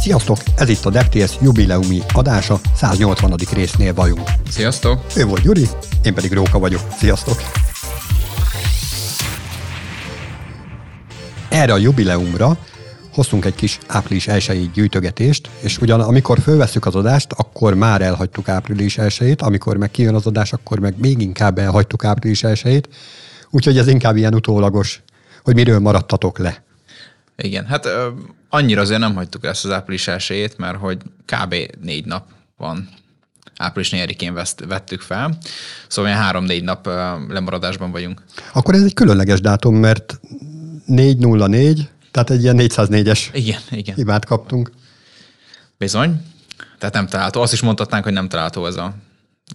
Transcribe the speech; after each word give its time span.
Sziasztok! 0.00 0.38
Ez 0.56 0.68
itt 0.68 0.84
a 0.84 0.90
DevTS 0.90 1.32
jubileumi 1.40 2.02
adása, 2.12 2.60
180. 2.76 3.34
résznél 3.52 3.94
vagyunk. 3.94 4.30
Sziasztok! 4.50 5.04
Ő 5.16 5.24
volt 5.24 5.42
Gyuri, 5.42 5.68
én 6.04 6.14
pedig 6.14 6.32
Róka 6.32 6.58
vagyok. 6.58 6.80
Sziasztok! 6.98 7.36
Erre 11.48 11.72
a 11.72 11.76
jubileumra 11.76 12.56
hoztunk 13.14 13.44
egy 13.44 13.54
kis 13.54 13.78
április 13.86 14.26
1 14.26 14.70
gyűjtögetést, 14.70 15.50
és 15.60 15.78
ugyan 15.78 16.00
amikor 16.00 16.38
fölveszük 16.38 16.86
az 16.86 16.94
adást, 16.94 17.32
akkor 17.32 17.74
már 17.74 18.02
elhagytuk 18.02 18.48
április 18.48 18.98
1 18.98 19.36
amikor 19.38 19.76
meg 19.76 19.90
kijön 19.90 20.14
az 20.14 20.26
adás, 20.26 20.52
akkor 20.52 20.78
meg 20.78 20.94
még 20.98 21.20
inkább 21.20 21.58
elhagytuk 21.58 22.04
április 22.04 22.42
1 22.42 22.88
úgyhogy 23.50 23.78
ez 23.78 23.86
inkább 23.86 24.16
ilyen 24.16 24.34
utólagos, 24.34 25.02
hogy 25.42 25.54
miről 25.54 25.78
maradtatok 25.78 26.38
le. 26.38 26.64
Igen, 27.36 27.66
hát 27.66 27.86
ö, 27.86 28.08
annyira 28.48 28.80
azért 28.80 29.00
nem 29.00 29.14
hagytuk 29.14 29.44
ezt 29.44 29.64
az 29.64 29.70
április 29.70 30.08
1 30.08 30.54
mert 30.56 30.78
hogy 30.78 30.98
kb. 31.24 31.54
négy 31.80 32.04
nap 32.04 32.26
van 32.56 32.88
április 33.56 33.90
4-én 33.94 34.40
vettük 34.68 35.00
fel, 35.00 35.38
szóval 35.88 36.10
ilyen 36.10 36.22
három-négy 36.22 36.62
nap 36.62 36.86
lemaradásban 37.28 37.90
vagyunk. 37.90 38.22
Akkor 38.52 38.74
ez 38.74 38.82
egy 38.82 38.94
különleges 38.94 39.40
dátum, 39.40 39.76
mert 39.76 40.20
404, 40.86 41.88
tehát 42.10 42.30
egy 42.30 42.42
ilyen 42.42 42.56
404-es 42.58 43.20
igen, 43.32 43.60
igen. 43.70 43.94
hibát 43.94 44.24
kaptunk. 44.24 44.70
Bizony. 45.78 46.20
Tehát 46.78 46.94
nem 46.94 47.06
található. 47.06 47.40
Azt 47.40 47.52
is 47.52 47.60
mondhatnánk, 47.60 48.04
hogy 48.04 48.12
nem 48.12 48.28
található 48.28 48.66
ez 48.66 48.76
a 48.76 48.94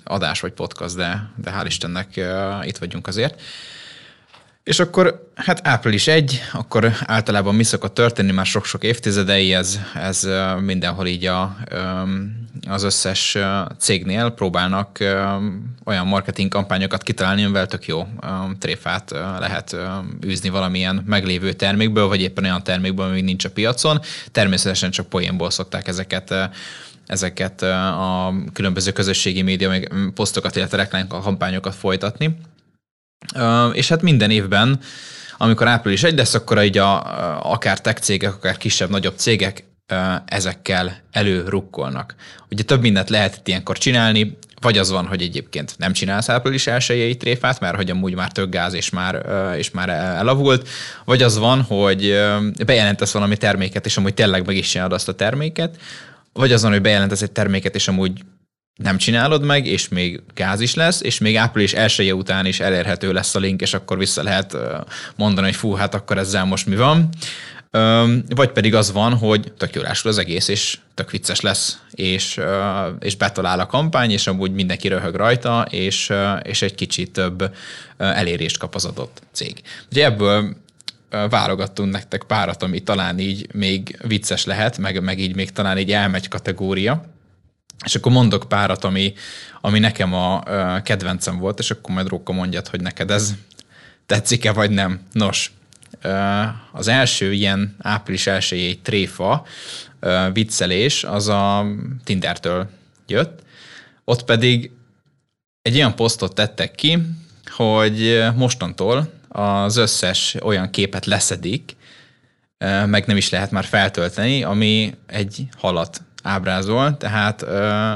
adás 0.04 0.40
vagy 0.40 0.52
podcast, 0.52 0.96
de, 0.96 1.30
de 1.36 1.52
hál' 1.52 1.66
Istennek 1.66 2.10
uh, 2.16 2.68
itt 2.68 2.78
vagyunk 2.78 3.08
azért. 3.08 3.42
És 4.68 4.80
akkor 4.80 5.30
hát 5.36 5.68
április 5.68 6.08
1, 6.08 6.42
akkor 6.54 6.94
általában 7.06 7.56
mi 7.56 7.64
szokott 7.64 7.94
történni 7.94 8.32
már 8.32 8.46
sok-sok 8.46 8.84
évtizedei, 8.84 9.54
ez, 9.54 9.80
ez 9.94 10.28
mindenhol 10.60 11.08
így 11.08 11.26
a, 11.26 11.58
az 12.68 12.84
összes 12.84 13.38
cégnél 13.80 14.30
próbálnak 14.30 14.98
olyan 15.86 16.08
marketing 16.08 16.50
kampányokat 16.50 17.04
kitalálni, 17.04 17.44
amivel 17.44 17.68
tök 17.68 17.86
jó 17.86 18.08
tréfát 18.60 19.12
lehet 19.40 19.76
űzni 20.26 20.50
valamilyen 20.50 21.04
meglévő 21.06 21.54
termékből, 21.54 22.08
vagy 22.08 22.22
éppen 22.22 22.44
olyan 22.44 22.64
termékből, 22.64 23.06
ami 23.06 23.22
nincs 23.22 23.46
a 23.46 23.50
piacon. 23.50 24.00
Természetesen 24.32 24.92
csak 24.92 25.10
poénból 25.10 25.50
szokták 25.50 25.88
ezeket 25.88 26.34
ezeket 27.06 27.62
a 27.62 28.34
különböző 28.54 28.92
közösségi 28.92 29.42
média 29.42 29.72
posztokat, 30.14 30.56
illetve 30.56 30.78
reklámkampányokat 30.78 31.76
folytatni. 31.76 32.38
És 33.74 33.90
hát 33.90 34.02
minden 34.02 34.32
évben, 34.32 34.80
amikor 35.38 35.68
április 35.68 36.04
egy 36.04 36.18
lesz, 36.18 36.34
akkor 36.34 36.64
így 36.64 36.78
a, 36.78 37.52
akár 37.52 37.82
tech 37.82 38.02
cégek, 38.02 38.34
akár 38.34 38.58
kisebb, 38.58 38.90
nagyobb 38.90 39.18
cégek 39.18 39.64
ezekkel 40.26 41.02
előrukkolnak. 41.12 42.16
Ugye 42.52 42.64
több 42.64 42.82
mindent 42.82 43.10
lehet 43.10 43.36
itt 43.36 43.48
ilyenkor 43.48 43.78
csinálni, 43.78 44.38
vagy 44.62 44.78
az 44.78 44.92
van, 44.92 45.06
hogy 45.06 45.22
egyébként 45.22 45.76
nem 45.78 45.94
csinálsz 45.94 46.30
április 46.30 46.68
elsőjei 46.68 47.18
tréfát, 47.18 47.60
mert 47.60 47.76
hogy 47.76 47.90
amúgy 47.90 48.16
már 48.16 48.32
tök 48.32 48.50
gáz 48.50 48.74
és 48.74 48.90
már, 48.90 49.26
és 49.58 49.72
már 49.72 49.90
elavult, 49.90 50.70
vagy 51.06 51.22
az 51.22 51.38
van, 51.38 51.62
hogy 51.62 52.20
bejelentesz 52.66 53.12
valami 53.12 53.38
terméket, 53.38 53.86
és 53.86 53.98
amúgy 53.98 54.14
tényleg 54.14 54.46
meg 54.46 54.56
is 54.56 54.70
csinálod 54.70 54.94
azt 54.94 55.08
a 55.08 55.14
terméket, 55.14 55.78
vagy 56.34 56.52
az 56.52 56.62
van, 56.62 56.72
hogy 56.72 56.82
bejelentesz 56.82 57.22
egy 57.22 57.32
terméket, 57.32 57.76
és 57.76 57.88
amúgy 57.88 58.22
nem 58.78 58.98
csinálod 58.98 59.44
meg, 59.44 59.66
és 59.66 59.88
még 59.88 60.22
gáz 60.34 60.60
is 60.60 60.74
lesz, 60.74 61.02
és 61.02 61.18
még 61.18 61.36
április 61.36 61.74
elsője 61.74 62.14
után 62.14 62.46
is 62.46 62.60
elérhető 62.60 63.12
lesz 63.12 63.36
a 63.36 63.40
link, 63.40 63.62
és 63.62 63.74
akkor 63.74 63.98
vissza 63.98 64.24
lehet 64.24 64.58
mondani, 65.16 65.48
hogy 65.48 65.56
fú, 65.56 65.74
hát 65.74 65.94
akkor 65.94 66.18
ezzel 66.18 66.46
most 66.46 66.66
mi 66.66 66.76
van. 66.76 67.10
Vagy 68.36 68.52
pedig 68.52 68.76
az 68.76 68.92
van, 68.92 69.14
hogy 69.14 69.52
tök 69.58 69.76
jól 69.76 69.86
az 70.04 70.18
egész, 70.18 70.48
és 70.48 70.78
tök 70.94 71.12
vicces 71.12 71.42
lesz, 71.42 71.78
és, 71.92 72.40
és 73.00 73.16
betalál 73.16 73.60
a 73.60 73.66
kampány, 73.66 74.12
és 74.12 74.28
amúgy 74.28 74.52
mindenki 74.52 74.88
röhög 74.88 75.16
rajta, 75.16 75.68
és, 75.70 76.14
és 76.42 76.62
egy 76.62 76.76
kicsit 76.76 77.12
több 77.12 77.56
elérést 77.98 78.58
kap 78.58 78.76
az 78.76 78.86
adott 78.86 79.22
cég. 79.32 79.62
Ugye 79.92 80.06
ebből 80.06 80.56
válogattunk 81.30 81.92
nektek 81.92 82.24
párat, 82.24 82.64
ami 82.64 82.80
talán 82.80 83.20
így 83.20 83.48
még 83.54 84.00
vicces 84.08 84.46
lehet, 84.46 84.78
meg, 84.78 85.04
meg 85.04 85.20
így 85.20 85.36
még 85.36 85.52
talán 85.52 85.78
így 85.78 85.92
elmegy 85.92 86.28
kategória, 86.28 87.06
és 87.86 87.96
akkor 87.96 88.12
mondok 88.12 88.46
párat, 88.48 88.84
ami, 88.84 89.14
ami 89.62 89.80
nekem 89.80 90.14
a 90.14 90.44
kedvencem 90.84 91.38
volt, 91.38 91.60
és 91.60 91.72
akkor 91.72 91.94
majd 91.96 92.08
Róka 92.08 92.32
mondjad, 92.32 92.68
hogy 92.68 92.82
neked 92.82 93.12
ez 93.12 93.34
tetszik-e, 94.06 94.52
vagy 94.52 94.72
nem. 94.72 95.02
Nos, 95.12 95.52
az 96.72 96.88
első 96.88 97.34
ilyen 97.34 97.76
április 97.80 98.28
elsőjé 98.28 98.74
tréfa 98.74 99.46
viccelés 100.34 101.04
az 101.04 101.28
a 101.28 101.66
Tindertől 102.04 102.70
jött, 103.08 103.40
ott 104.04 104.24
pedig 104.24 104.72
egy 105.62 105.76
olyan 105.76 105.96
posztot 105.96 106.36
tettek 106.36 106.72
ki, 106.76 106.98
hogy 107.46 108.24
mostantól 108.36 109.14
az 109.28 109.78
összes 109.78 110.36
olyan 110.42 110.70
képet 110.70 111.06
leszedik, 111.06 111.76
meg 112.86 113.06
nem 113.06 113.18
is 113.18 113.30
lehet 113.30 113.52
már 113.52 113.66
feltölteni, 113.66 114.44
ami 114.44 114.96
egy 115.06 115.48
halat 115.58 116.02
ábrázol, 116.28 116.98
tehát 116.98 117.42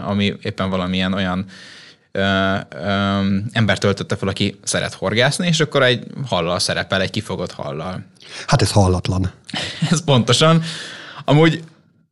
ami 0.06 0.36
éppen 0.42 0.70
valamilyen 0.70 1.14
olyan 1.14 1.46
ö, 2.12 2.56
ö, 2.70 3.26
ember 3.52 3.78
töltötte 3.78 4.16
fel, 4.16 4.28
aki 4.28 4.60
szeret 4.64 4.94
horgászni, 4.94 5.48
és 5.48 5.60
akkor 5.60 5.84
egy 5.84 6.04
hallal 6.28 6.60
szerepel, 6.60 7.02
egy 7.02 7.10
kifogott 7.10 7.52
hallal. 7.52 8.06
Hát 8.48 8.62
ez 8.62 8.72
hallatlan. 8.72 9.32
ez 9.92 10.04
pontosan. 10.04 10.64
Amúgy 11.26 11.64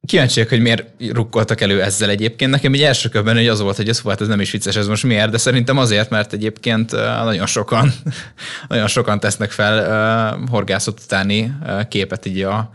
kíváncsiak, 0.06 0.50
hogy 0.50 0.60
miért 0.60 0.84
rukkoltak 1.12 1.62
elő 1.62 1.82
ezzel 1.82 2.10
egyébként. 2.10 2.52
Nekem 2.52 2.74
egy 2.74 2.82
első 2.82 3.10
körben 3.10 3.36
hogy 3.36 3.48
az 3.48 3.60
volt, 3.60 3.76
hogy 3.76 3.90
ez 3.90 4.02
volt, 4.02 4.22
ez 4.22 4.28
nem 4.28 4.40
is 4.40 4.52
vicces, 4.52 4.76
ez 4.76 4.88
most 4.88 5.04
miért, 5.04 5.32
de 5.32 5.38
szerintem 5.38 5.78
azért, 5.78 6.10
mert 6.10 6.34
egyébként 6.34 6.92
nagyon 7.24 7.46
sokan, 7.46 7.94
nagyon 8.70 8.88
sokan 8.88 9.20
tesznek 9.20 9.52
fel 9.52 10.40
horgászat 10.50 11.00
utáni 11.04 11.54
képet 11.90 12.26
így 12.26 12.42
a, 12.42 12.72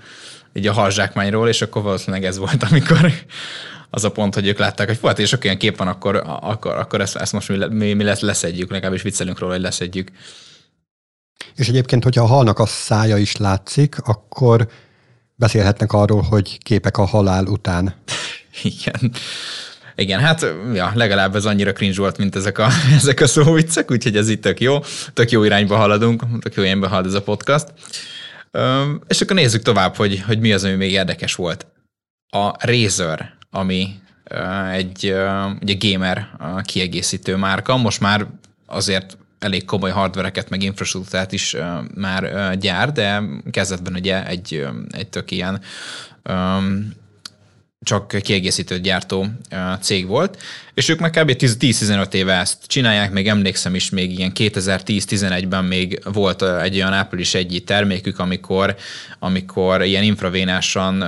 így 0.54 0.66
a 0.66 0.72
halzsákmányról, 0.72 1.48
és 1.48 1.62
akkor 1.62 1.82
valószínűleg 1.82 2.24
ez 2.24 2.38
volt, 2.38 2.62
amikor 2.62 3.12
az 3.90 4.04
a 4.04 4.10
pont, 4.10 4.34
hogy 4.34 4.46
ők 4.46 4.58
látták, 4.58 4.86
hogy 4.86 4.98
hát 5.02 5.18
és 5.18 5.28
sok 5.28 5.44
ilyen 5.44 5.58
kép 5.58 5.76
van, 5.76 5.88
akkor, 5.88 6.22
akkor, 6.40 6.76
akkor 6.76 7.00
ezt, 7.00 7.16
ezt 7.16 7.32
most 7.32 7.48
mi, 7.48 7.66
mi, 7.70 7.92
mi 7.92 8.04
lesz, 8.04 8.20
leszedjük, 8.20 8.70
legalábbis 8.70 9.02
viccelünk 9.02 9.38
róla, 9.38 9.52
hogy 9.52 9.62
leszedjük. 9.62 10.10
És 11.56 11.68
egyébként, 11.68 12.04
hogyha 12.04 12.22
a 12.22 12.26
halnak 12.26 12.58
a 12.58 12.66
szája 12.66 13.16
is 13.16 13.36
látszik, 13.36 13.96
akkor 13.98 14.68
beszélhetnek 15.34 15.92
arról, 15.92 16.22
hogy 16.22 16.58
képek 16.62 16.98
a 16.98 17.04
halál 17.04 17.46
után. 17.46 17.94
Igen. 18.62 19.12
Igen, 19.96 20.20
hát 20.20 20.46
ja, 20.74 20.92
legalább 20.94 21.36
ez 21.36 21.44
annyira 21.44 21.72
cringe 21.72 21.98
volt, 21.98 22.18
mint 22.18 22.36
ezek 22.36 22.58
a, 22.58 22.68
ezek 23.00 23.20
a 23.20 23.26
szóviccek, 23.26 23.90
úgyhogy 23.90 24.16
ez 24.16 24.28
itt 24.28 24.42
tök 24.42 24.60
jó. 24.60 24.78
Tök 25.12 25.30
jó 25.30 25.44
irányba 25.44 25.76
haladunk, 25.76 26.22
tök 26.40 26.54
jó 26.54 26.62
irányba 26.62 26.88
halad 26.88 27.06
ez 27.06 27.14
a 27.14 27.22
podcast. 27.22 27.72
És 29.06 29.20
akkor 29.20 29.36
nézzük 29.36 29.62
tovább, 29.62 29.94
hogy, 29.94 30.20
hogy 30.20 30.40
mi 30.40 30.52
az, 30.52 30.64
ami 30.64 30.74
még 30.74 30.90
érdekes 30.90 31.34
volt. 31.34 31.66
A 32.28 32.66
Razer, 32.66 33.34
ami 33.50 34.00
egy 34.72 35.14
ugye 35.60 35.74
gamer 35.78 36.28
kiegészítő 36.62 37.36
márka, 37.36 37.76
most 37.76 38.00
már 38.00 38.26
azért 38.66 39.16
elég 39.38 39.64
komoly 39.64 39.90
hardvereket, 39.90 40.50
meg 40.50 40.62
infrastruktúrát 40.62 41.32
is 41.32 41.56
már 41.94 42.54
gyár, 42.58 42.92
de 42.92 43.22
kezdetben 43.50 43.94
ugye 43.94 44.26
egy, 44.26 44.66
egy 44.90 45.08
tök 45.08 45.30
ilyen 45.30 45.60
csak 47.84 48.16
kiegészítő 48.22 48.80
gyártó 48.80 49.26
cég 49.80 50.06
volt, 50.06 50.42
és 50.74 50.88
ők 50.88 50.98
már 50.98 51.10
kb. 51.10 51.30
10-15 51.38 52.12
éve 52.12 52.38
ezt 52.38 52.58
csinálják, 52.66 53.12
még 53.12 53.28
emlékszem 53.28 53.74
is, 53.74 53.90
még 53.90 54.18
ilyen 54.18 54.32
2010-11-ben 54.34 55.64
még 55.64 56.02
volt 56.12 56.42
egy 56.42 56.74
olyan 56.74 56.92
április 56.92 57.34
egyi 57.34 57.60
termékük, 57.60 58.18
amikor, 58.18 58.76
amikor 59.18 59.82
ilyen 59.82 60.02
infravénásan 60.02 61.04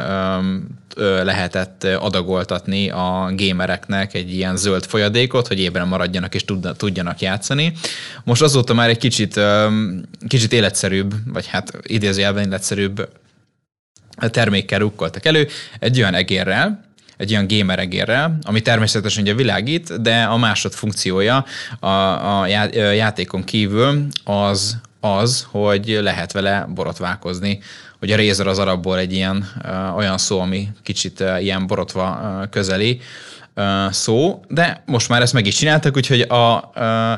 lehetett 1.22 1.84
adagoltatni 1.84 2.90
a 2.90 3.32
gamereknek 3.36 4.14
egy 4.14 4.34
ilyen 4.34 4.56
zöld 4.56 4.84
folyadékot, 4.84 5.46
hogy 5.46 5.60
ébren 5.60 5.88
maradjanak 5.88 6.34
és 6.34 6.44
tudjanak 6.76 7.20
játszani. 7.20 7.72
Most 8.24 8.42
azóta 8.42 8.74
már 8.74 8.88
egy 8.88 8.98
kicsit, 8.98 9.40
kicsit 10.28 10.52
életszerűbb, 10.52 11.14
vagy 11.32 11.46
hát 11.46 11.72
idézőjelben 11.82 12.44
életszerűbb 12.44 13.08
termékkel 14.16 14.78
rukkoltak 14.78 15.24
elő, 15.24 15.48
egy 15.78 15.98
olyan 15.98 16.14
egérrel, 16.14 16.84
egy 17.16 17.32
olyan 17.32 17.46
gamer 17.48 17.78
egérrel, 17.78 18.38
ami 18.42 18.60
természetesen 18.60 19.22
ugye 19.22 19.34
világít, 19.34 20.02
de 20.02 20.22
a 20.22 20.36
másod 20.36 20.72
funkciója 20.72 21.44
a, 21.80 21.86
a 22.40 22.46
játékon 22.92 23.44
kívül 23.44 24.06
az, 24.24 24.76
az, 25.00 25.46
hogy 25.50 25.98
lehet 26.02 26.32
vele 26.32 26.66
borotválkozni. 26.74 27.58
Hogy 27.98 28.10
a 28.10 28.16
Razer 28.16 28.46
az 28.46 28.58
arabból 28.58 28.98
egy 28.98 29.12
ilyen 29.12 29.52
olyan 29.96 30.18
szó, 30.18 30.40
ami 30.40 30.68
kicsit 30.82 31.24
ilyen 31.38 31.66
borotva 31.66 32.20
közeli 32.50 33.00
szó, 33.90 34.44
de 34.48 34.82
most 34.86 35.08
már 35.08 35.22
ezt 35.22 35.32
meg 35.32 35.46
is 35.46 35.54
csináltak, 35.54 35.96
úgyhogy 35.96 36.20
a 36.20 36.70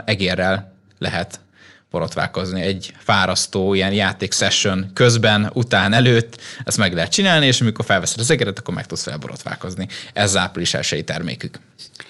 egérrel 0.05 0.73
lehet 0.99 1.41
borotválkozni 1.90 2.61
egy 2.61 2.93
fárasztó 2.99 3.75
ilyen 3.75 3.93
játék 3.93 4.32
session 4.32 4.90
közben, 4.94 5.50
után, 5.55 5.93
előtt, 5.93 6.40
ezt 6.64 6.76
meg 6.76 6.94
lehet 6.94 7.12
csinálni, 7.12 7.46
és 7.46 7.61
amikor 7.61 7.85
felveszed 7.85 8.19
az 8.20 8.31
egeret, 8.31 8.58
akkor 8.58 8.75
meg 8.75 8.87
tudsz 8.87 9.02
felborotválkozni. 9.02 9.88
Ez 10.12 10.37
április 10.37 10.75
elsői 10.75 11.05
termékük. 11.05 11.58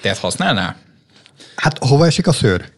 Tehát 0.00 0.18
használnál? 0.18 0.76
Hát 1.56 1.78
hova 1.78 2.06
esik 2.06 2.26
a 2.26 2.32
szőr? 2.32 2.76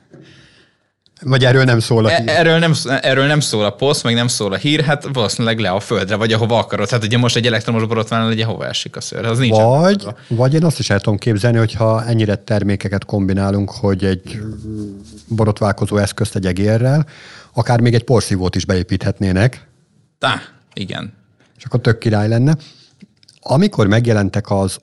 Vagy 1.23 1.45
erről 1.45 1.65
nem 1.65 1.79
szól 1.79 2.05
a 2.07 2.11
E- 2.11 2.17
hír? 2.19 2.29
Erről 2.29 2.59
nem, 2.59 2.73
erről 2.85 3.27
nem 3.27 3.41
szól 3.41 3.65
a 3.65 3.71
poszt, 3.71 4.03
meg 4.05 4.15
nem 4.15 4.27
szól 4.29 4.53
a 4.53 4.57
hír, 4.57 4.81
hát 4.81 5.09
valószínűleg 5.13 5.59
le 5.59 5.71
a 5.71 5.81
földre, 5.81 6.15
vagy 6.17 6.33
ahova 6.33 6.59
akarod. 6.59 6.91
Hát 6.91 7.05
ugye 7.05 7.19
most 7.19 7.37
egy 7.37 7.47
elektromos 7.47 7.87
borotvánál 7.87 8.31
ugye 8.31 8.45
hova 8.45 8.67
esik 8.67 8.97
a 8.97 9.01
szőr, 9.01 9.25
az 9.25 9.39
nincs. 9.39 9.57
Vagy, 9.57 10.07
vagy 10.29 10.55
én 10.55 10.65
azt 10.65 10.79
is 10.79 10.91
el 10.91 11.01
tudom 11.01 11.19
képzelni, 11.19 11.59
hogyha 11.59 12.05
ennyire 12.05 12.35
termékeket 12.37 13.05
kombinálunk, 13.05 13.71
hogy 13.71 14.05
egy 14.05 14.41
borotválkozó 15.29 15.97
eszközt 15.97 16.37
egy 16.37 16.47
egérrel, 16.47 17.07
akár 17.53 17.81
még 17.81 17.95
egy 17.95 18.05
porszívót 18.05 18.55
is 18.57 18.65
beépíthetnének, 18.65 19.69
Tá, 20.19 20.41
igen. 20.75 21.13
és 21.57 21.65
akkor 21.65 21.81
tök 21.81 21.99
király 21.99 22.29
lenne. 22.29 22.57
Amikor 23.41 23.87
megjelentek 23.87 24.51
az, 24.51 24.79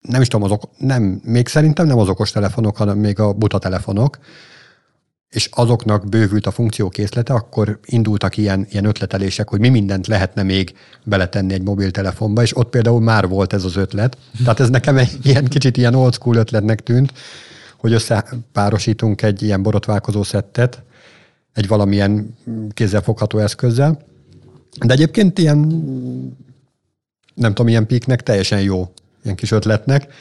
nem 0.00 0.20
is 0.20 0.28
tudom, 0.28 0.44
az 0.44 0.50
ok- 0.50 0.70
nem, 0.78 1.02
még 1.24 1.48
szerintem 1.48 1.86
nem 1.86 1.98
az 1.98 2.08
okos 2.08 2.30
telefonok, 2.30 2.76
hanem 2.76 2.98
még 2.98 3.18
a 3.18 3.32
buta 3.32 3.58
telefonok, 3.58 4.18
és 5.30 5.48
azoknak 5.52 6.08
bővült 6.08 6.46
a 6.46 6.50
funkciókészlete, 6.50 7.32
akkor 7.32 7.78
indultak 7.84 8.36
ilyen, 8.36 8.66
ilyen 8.70 8.84
ötletelések, 8.84 9.48
hogy 9.48 9.60
mi 9.60 9.68
mindent 9.68 10.06
lehetne 10.06 10.42
még 10.42 10.74
beletenni 11.04 11.52
egy 11.52 11.62
mobiltelefonba, 11.62 12.42
és 12.42 12.56
ott 12.56 12.70
például 12.70 13.00
már 13.00 13.28
volt 13.28 13.52
ez 13.52 13.64
az 13.64 13.76
ötlet. 13.76 14.16
Tehát 14.44 14.60
ez 14.60 14.68
nekem 14.68 14.96
egy 14.96 15.18
ilyen 15.22 15.44
kicsit 15.44 15.76
ilyen 15.76 15.94
old 15.94 16.14
school 16.14 16.36
ötletnek 16.36 16.80
tűnt, 16.80 17.12
hogy 17.76 17.92
összepárosítunk 17.92 19.22
egy 19.22 19.42
ilyen 19.42 19.62
borotválkozó 19.62 20.22
szettet, 20.22 20.82
egy 21.52 21.68
valamilyen 21.68 22.36
kézzelfogható 22.70 23.38
eszközzel. 23.38 23.98
De 24.84 24.92
egyébként 24.92 25.38
ilyen, 25.38 25.58
nem 27.34 27.54
tudom, 27.54 27.68
ilyen 27.68 27.86
piknek 27.86 28.22
teljesen 28.22 28.60
jó, 28.60 28.92
ilyen 29.22 29.36
kis 29.36 29.50
ötletnek. 29.50 30.12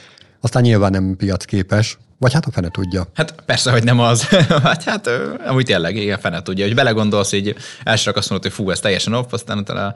Aztán 0.41 0.62
nyilván 0.62 0.91
nem 0.91 1.15
piacképes, 1.18 1.97
vagy 2.18 2.33
hát 2.33 2.45
a 2.45 2.51
fene 2.51 2.69
tudja. 2.69 3.07
Hát 3.13 3.36
persze, 3.45 3.71
hogy 3.71 3.83
nem 3.83 4.00
az. 4.00 4.24
hát, 4.63 4.83
hát 4.83 5.09
amúgy 5.47 5.65
tényleg, 5.65 5.95
igen, 5.95 6.19
fene 6.19 6.41
tudja, 6.41 6.65
hogy 6.65 6.75
belegondolsz, 6.75 7.31
így 7.31 7.56
elsőre 7.83 8.18
azt 8.18 8.30
mondod, 8.30 8.51
hogy 8.51 8.65
fú, 8.65 8.71
ez 8.71 8.80
teljesen 8.80 9.13
off, 9.13 9.31
aztán 9.31 9.57
utána 9.57 9.94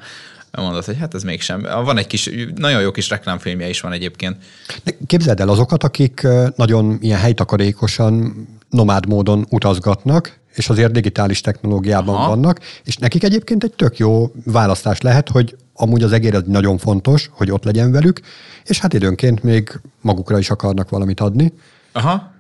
mondod, 0.52 0.86
hogy 0.86 0.98
hát 0.98 1.14
ez 1.14 1.24
mégsem. 1.24 1.62
Van 1.62 1.98
egy 1.98 2.08
kis, 2.08 2.30
nagyon 2.56 2.82
jó 2.82 2.92
kis 2.92 3.10
reklámfilmje 3.10 3.70
is 3.70 3.82
van 3.82 3.92
egyébként. 3.92 4.38
De 4.84 4.98
képzeld 5.08 5.40
el 5.40 5.50
azokat, 5.50 5.84
akik 5.84 6.28
nagyon 6.56 6.98
ilyen 7.02 7.20
helytakarékosan, 7.20 8.36
nomád 8.70 9.08
módon 9.08 9.46
utazgatnak, 9.50 10.40
és 10.54 10.70
azért 10.70 10.92
digitális 10.92 11.42
technológiában. 11.42 12.16
Aha. 12.16 12.28
vannak, 12.28 12.60
és 12.84 12.98
nekik 12.98 13.24
egyébként 13.24 13.64
egy 13.64 13.74
tök 13.74 13.98
jó 13.98 14.32
választás 14.46 15.02
lehet, 15.02 15.30
hogy 15.30 15.56
amúgy 15.74 16.04
az 16.04 16.12
egér 16.12 16.36
az 16.36 16.44
nagyon 16.46 16.78
fontos, 16.78 17.30
hogy 17.32 17.52
ott 17.52 17.64
legyen 17.64 17.92
velük, 17.92 18.20
és 18.64 18.80
hát 18.80 18.94
időnként 18.94 19.44
még 19.44 19.80
magukra 20.02 20.40
is 20.40 20.50
akarnak 20.50 20.90
valamit 20.90 21.20
adni. 21.20 21.54
Aha. 21.92 22.34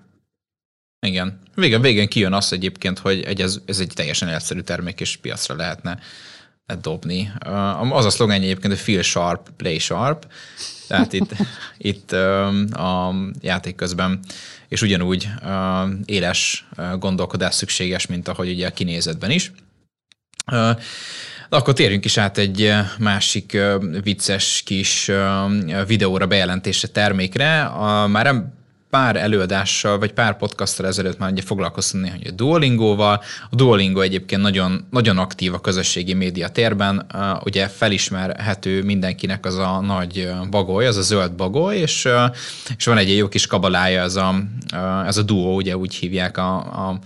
Igen. 0.99 1.39
Végén, 1.55 1.81
végén 1.81 2.07
kijön 2.07 2.33
az 2.33 2.53
egyébként, 2.53 2.99
hogy 2.99 3.21
egy, 3.21 3.41
ez, 3.41 3.59
ez 3.65 3.79
egy 3.79 3.91
teljesen 3.95 4.27
egyszerű 4.27 4.59
termék, 4.59 4.99
és 4.99 5.17
piacra 5.17 5.55
lehetne 5.55 5.99
dobni. 6.81 7.31
Az 7.91 8.05
a 8.05 8.09
szlogen 8.09 8.41
egyébként, 8.41 8.73
hogy 8.73 8.81
feel 8.81 9.01
sharp, 9.01 9.49
play 9.57 9.79
sharp. 9.79 10.27
Tehát 10.87 11.13
itt, 11.13 11.31
itt 11.77 12.11
a 12.71 13.15
játék 13.41 13.75
közben, 13.75 14.19
és 14.67 14.81
ugyanúgy 14.81 15.29
éles 16.05 16.67
gondolkodás 16.99 17.55
szükséges, 17.55 18.05
mint 18.05 18.27
ahogy 18.27 18.49
ugye 18.49 18.67
a 18.67 18.71
kinézetben 18.71 19.31
is. 19.31 19.51
Akkor 21.53 21.73
térjünk 21.73 22.05
is 22.05 22.17
át 22.17 22.37
egy 22.37 22.73
másik 22.99 23.57
vicces 24.03 24.61
kis 24.65 25.11
videóra, 25.87 26.27
bejelentésre, 26.27 26.87
termékre. 26.87 27.61
A, 27.63 28.07
már 28.07 28.43
pár 28.89 29.15
előadással, 29.15 29.99
vagy 29.99 30.13
pár 30.13 30.37
podcasttal 30.37 30.85
ezelőtt 30.85 31.17
már 31.17 31.31
ugye 31.31 31.41
foglalkoztunk 31.41 32.03
néha 32.03 32.15
a 32.25 32.31
Duolingóval. 32.31 33.21
A 33.49 33.55
Duolingo 33.55 34.01
egyébként 34.01 34.41
nagyon, 34.41 34.87
nagyon 34.89 35.17
aktív 35.17 35.53
a 35.53 35.59
közösségi 35.59 36.13
média 36.13 36.47
térben, 36.47 37.05
ugye 37.43 37.67
felismerhető 37.67 38.83
mindenkinek 38.83 39.45
az 39.45 39.57
a 39.57 39.79
nagy 39.79 40.31
bagoly, 40.49 40.87
az 40.87 40.97
a 40.97 41.01
zöld 41.01 41.31
bagoly, 41.31 41.77
és, 41.77 42.07
és 42.77 42.85
van 42.85 42.97
egy 42.97 43.15
jó 43.15 43.27
kis 43.27 43.47
kabalája, 43.47 44.01
ez 44.01 44.15
a, 44.15 44.35
ez 45.05 45.17
a 45.17 45.21
Duo, 45.21 45.55
ugye 45.55 45.77
úgy 45.77 45.95
hívják 45.95 46.37
a, 46.37 46.55
a 46.55 46.99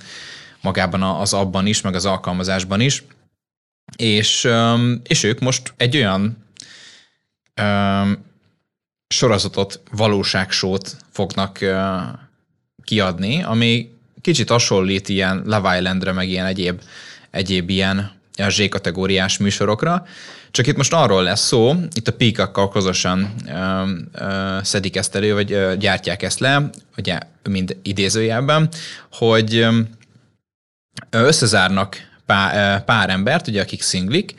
magában 0.61 1.01
az 1.01 1.33
abban 1.33 1.65
is, 1.65 1.81
meg 1.81 1.95
az 1.95 2.05
alkalmazásban 2.05 2.79
is. 2.81 3.03
És, 3.97 4.47
és 5.03 5.23
ők 5.23 5.39
most 5.39 5.73
egy 5.77 5.97
olyan 5.97 6.45
sorozatot, 9.07 9.81
valóságsót 9.91 10.97
fognak 11.11 11.59
kiadni, 12.83 13.43
ami 13.43 13.91
kicsit 14.21 14.49
hasonlít 14.49 15.09
ilyen 15.09 15.41
Love 15.45 15.77
Islandre, 15.77 16.11
meg 16.11 16.29
ilyen 16.29 16.45
egyéb, 16.45 16.81
egyéb 17.31 17.69
ilyen 17.69 18.17
ilyen 18.37 18.49
Z-kategóriás 18.49 19.37
műsorokra. 19.37 20.05
Csak 20.51 20.67
itt 20.67 20.77
most 20.77 20.93
arról 20.93 21.23
lesz 21.23 21.45
szó, 21.45 21.75
itt 21.93 22.07
a 22.07 22.13
Peacock-kal 22.13 22.69
közösen 22.69 23.33
ö, 23.47 23.91
ö, 24.13 24.57
szedik 24.63 24.95
ezt 24.95 25.15
elő, 25.15 25.33
vagy 25.33 25.51
ö, 25.51 25.75
gyártják 25.77 26.23
ezt 26.23 26.39
le, 26.39 26.69
ugye 26.97 27.19
mind 27.49 27.77
idézőjelben, 27.81 28.69
hogy 29.11 29.55
ö, 29.55 29.79
összezárnak 31.09 31.97
pár, 32.27 32.83
pár 32.83 33.09
embert, 33.09 33.47
ugye, 33.47 33.61
akik 33.61 33.81
szinglik, 33.81 34.35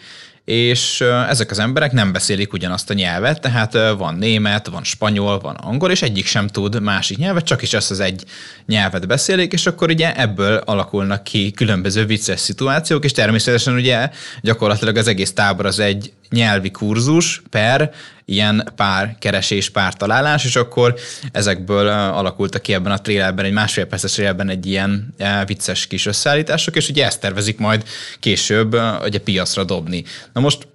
és 0.48 1.00
ezek 1.28 1.50
az 1.50 1.58
emberek 1.58 1.92
nem 1.92 2.12
beszélik 2.12 2.52
ugyanazt 2.52 2.90
a 2.90 2.94
nyelvet, 2.94 3.40
tehát 3.40 3.72
van 3.96 4.14
német, 4.14 4.66
van 4.66 4.84
spanyol, 4.84 5.38
van 5.38 5.54
angol, 5.54 5.90
és 5.90 6.02
egyik 6.02 6.26
sem 6.26 6.46
tud 6.46 6.80
másik 6.82 7.18
nyelvet, 7.18 7.44
csak 7.44 7.62
is 7.62 7.72
ezt 7.72 7.90
az 7.90 8.00
egy 8.00 8.24
nyelvet 8.66 9.06
beszélik, 9.06 9.52
és 9.52 9.66
akkor 9.66 9.90
ugye 9.90 10.16
ebből 10.16 10.56
alakulnak 10.56 11.24
ki 11.24 11.50
különböző 11.50 12.06
vicces 12.06 12.40
szituációk, 12.40 13.04
és 13.04 13.12
természetesen 13.12 13.74
ugye 13.74 14.10
gyakorlatilag 14.42 14.96
az 14.96 15.08
egész 15.08 15.32
tábor 15.32 15.66
az 15.66 15.78
egy 15.78 16.12
nyelvi 16.30 16.70
kurzus 16.70 17.42
per 17.50 17.90
ilyen 18.24 18.72
pár 18.76 19.16
keresés, 19.18 19.70
pár 19.70 19.94
találás, 19.94 20.44
és 20.44 20.56
akkor 20.56 20.94
ezekből 21.32 21.88
alakultak 21.88 22.62
ki 22.62 22.72
ebben 22.72 22.92
a 22.92 23.00
trélerben, 23.00 23.44
egy 23.44 23.52
másfél 23.52 23.86
perces 23.86 24.12
trélerben 24.12 24.48
egy 24.48 24.66
ilyen 24.66 25.14
vicces 25.46 25.86
kis 25.86 26.06
összeállítások, 26.06 26.76
és 26.76 26.88
ugye 26.88 27.04
ezt 27.04 27.20
tervezik 27.20 27.58
majd 27.58 27.84
később 28.20 28.76
ugye 29.04 29.18
piacra 29.18 29.64
dobni. 29.64 30.04
Na 30.32 30.40
most 30.40 30.68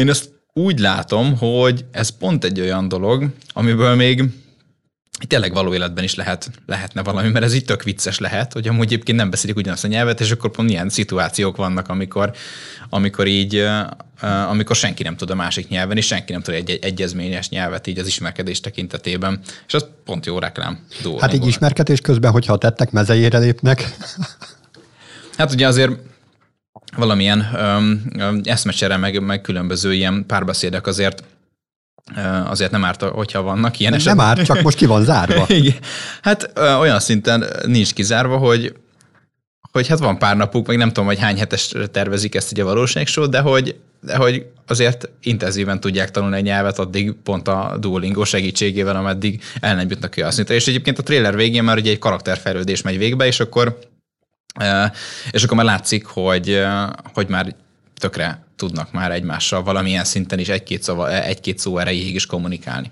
én 0.00 0.08
ezt 0.08 0.30
úgy 0.52 0.78
látom, 0.78 1.36
hogy 1.36 1.84
ez 1.92 2.16
pont 2.18 2.44
egy 2.44 2.60
olyan 2.60 2.88
dolog, 2.88 3.26
amiből 3.52 3.94
még 3.94 4.24
tényleg 5.26 5.52
való 5.52 5.74
életben 5.74 6.04
is 6.04 6.14
lehet, 6.14 6.50
lehetne 6.66 7.02
valami, 7.02 7.28
mert 7.28 7.44
ez 7.44 7.54
így 7.54 7.64
tök 7.64 7.82
vicces 7.82 8.18
lehet, 8.18 8.52
hogy 8.52 8.68
amúgy 8.68 8.84
egyébként 8.84 9.18
nem 9.18 9.30
beszélik 9.30 9.56
ugyanazt 9.56 9.84
a 9.84 9.88
nyelvet, 9.88 10.20
és 10.20 10.30
akkor 10.30 10.50
pont 10.50 10.70
ilyen 10.70 10.88
szituációk 10.88 11.56
vannak, 11.56 11.88
amikor, 11.88 12.32
amikor 12.88 13.26
így, 13.26 13.66
amikor 14.48 14.76
senki 14.76 15.02
nem 15.02 15.16
tud 15.16 15.30
a 15.30 15.34
másik 15.34 15.68
nyelven, 15.68 15.96
és 15.96 16.06
senki 16.06 16.32
nem 16.32 16.42
tud 16.42 16.54
egy, 16.54 16.70
egy 16.70 16.84
egyezményes 16.84 17.48
nyelvet 17.48 17.86
így 17.86 17.98
az 17.98 18.06
ismerkedés 18.06 18.60
tekintetében. 18.60 19.40
És 19.66 19.74
az 19.74 19.86
pont 20.04 20.26
jó 20.26 20.38
reklám. 20.38 20.78
Hát 21.18 21.34
így 21.34 21.46
ismerkedés 21.46 22.00
közben, 22.00 22.30
hogyha 22.30 22.52
a 22.52 22.58
tettek 22.58 22.90
mezejére 22.90 23.38
lépnek, 23.38 23.84
Hát 25.40 25.52
ugye 25.52 25.66
azért 25.66 25.92
valamilyen 26.96 27.50
öm, 27.54 28.02
öm, 28.18 28.40
eszmecsere, 28.44 28.96
meg, 28.96 29.22
meg 29.22 29.40
különböző 29.40 29.92
ilyen 29.94 30.24
párbeszédek 30.26 30.86
azért 30.86 31.22
azért 32.46 32.70
nem 32.70 32.84
árt, 32.84 33.02
hogyha 33.02 33.42
vannak 33.42 33.78
ilyen 33.78 34.00
nem 34.04 34.16
már, 34.16 34.42
csak 34.42 34.62
most 34.62 34.76
ki 34.76 34.86
van 34.86 35.04
zárva. 35.04 35.44
Igen. 35.54 35.76
Hát 36.22 36.58
olyan 36.78 37.00
szinten 37.00 37.44
nincs 37.66 37.92
kizárva, 37.92 38.36
hogy 38.36 38.74
hogy 39.72 39.88
hát 39.88 39.98
van 39.98 40.18
pár 40.18 40.36
napuk, 40.36 40.66
meg 40.66 40.76
nem 40.76 40.88
tudom, 40.88 41.06
hogy 41.06 41.18
hány 41.18 41.38
hetes 41.38 41.74
tervezik 41.90 42.34
ezt 42.34 42.52
ugye 42.52 42.62
a 42.62 42.64
valóságsót, 42.64 43.30
de 43.30 43.40
hogy, 43.40 43.76
de 44.00 44.16
hogy 44.16 44.46
azért 44.66 45.08
intenzíven 45.22 45.80
tudják 45.80 46.10
tanulni 46.10 46.36
egy 46.36 46.42
nyelvet 46.42 46.78
addig 46.78 47.12
pont 47.12 47.48
a 47.48 47.76
Duolingo 47.80 48.24
segítségével, 48.24 48.96
ameddig 48.96 49.42
el 49.60 49.74
nem 49.74 49.88
jutnak 49.88 50.10
ki 50.10 50.22
a 50.22 50.30
szintre. 50.30 50.54
És 50.54 50.66
egyébként 50.66 50.98
a 50.98 51.02
trailer 51.02 51.36
végén 51.36 51.62
már 51.62 51.76
ugye 51.76 51.90
egy 51.90 51.98
karakterfejlődés 51.98 52.82
megy 52.82 52.98
végbe, 52.98 53.26
és 53.26 53.40
akkor 53.40 53.78
és 55.30 55.44
akkor 55.44 55.56
már 55.56 55.66
látszik, 55.66 56.06
hogy, 56.06 56.62
hogy 57.14 57.28
már 57.28 57.54
tökre 57.98 58.44
tudnak 58.60 58.92
már 58.92 59.10
egymással 59.10 59.62
valamilyen 59.62 60.04
szinten 60.04 60.38
is 60.38 60.48
egy-két, 60.48 60.82
szava, 60.82 61.22
egy-két 61.22 61.58
szó 61.58 61.78
erejéig 61.78 62.14
is 62.14 62.26
kommunikálni. 62.26 62.90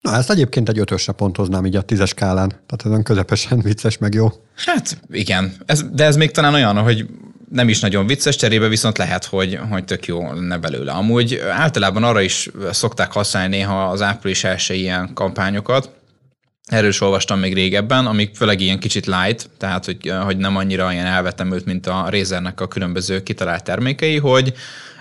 Na, 0.00 0.16
ezt 0.16 0.30
egyébként 0.30 0.68
egy 0.68 0.78
ötösre 0.78 1.12
pontoznám 1.12 1.66
így 1.66 1.76
a 1.76 1.82
tízes 1.82 2.08
skálán. 2.08 2.48
Tehát 2.48 2.84
olyan 2.84 3.02
közepesen 3.02 3.60
vicces, 3.68 3.98
meg 3.98 4.14
jó. 4.14 4.28
Hát 4.54 4.98
igen, 5.10 5.52
ez, 5.66 5.84
de 5.92 6.04
ez 6.04 6.16
még 6.16 6.30
talán 6.30 6.54
olyan, 6.54 6.78
hogy 6.78 7.06
nem 7.50 7.68
is 7.68 7.80
nagyon 7.80 8.06
vicces, 8.06 8.36
cserébe 8.36 8.68
viszont 8.68 8.98
lehet, 8.98 9.24
hogy, 9.24 9.58
hogy 9.70 9.84
tök 9.84 10.06
jó 10.06 10.32
lenne 10.32 10.58
belőle. 10.58 10.92
Amúgy 10.92 11.40
általában 11.50 12.04
arra 12.04 12.20
is 12.20 12.50
szokták 12.70 13.12
használni 13.12 13.56
néha 13.56 13.84
az 13.84 14.02
április 14.02 14.44
első 14.44 14.74
ilyen 14.74 15.10
kampányokat, 15.14 15.90
Erről 16.66 16.88
is 16.88 17.00
olvastam 17.00 17.38
még 17.38 17.54
régebben, 17.54 18.06
amik 18.06 18.34
főleg 18.34 18.60
ilyen 18.60 18.78
kicsit 18.78 19.06
light, 19.06 19.50
tehát 19.58 19.84
hogy, 19.84 20.12
hogy 20.24 20.36
nem 20.36 20.56
annyira 20.56 20.92
ilyen 20.92 21.06
elvetemült, 21.06 21.64
mint 21.64 21.86
a 21.86 22.06
Razernek 22.10 22.60
a 22.60 22.68
különböző 22.68 23.22
kitalált 23.22 23.64
termékei, 23.64 24.18
hogy 24.18 24.52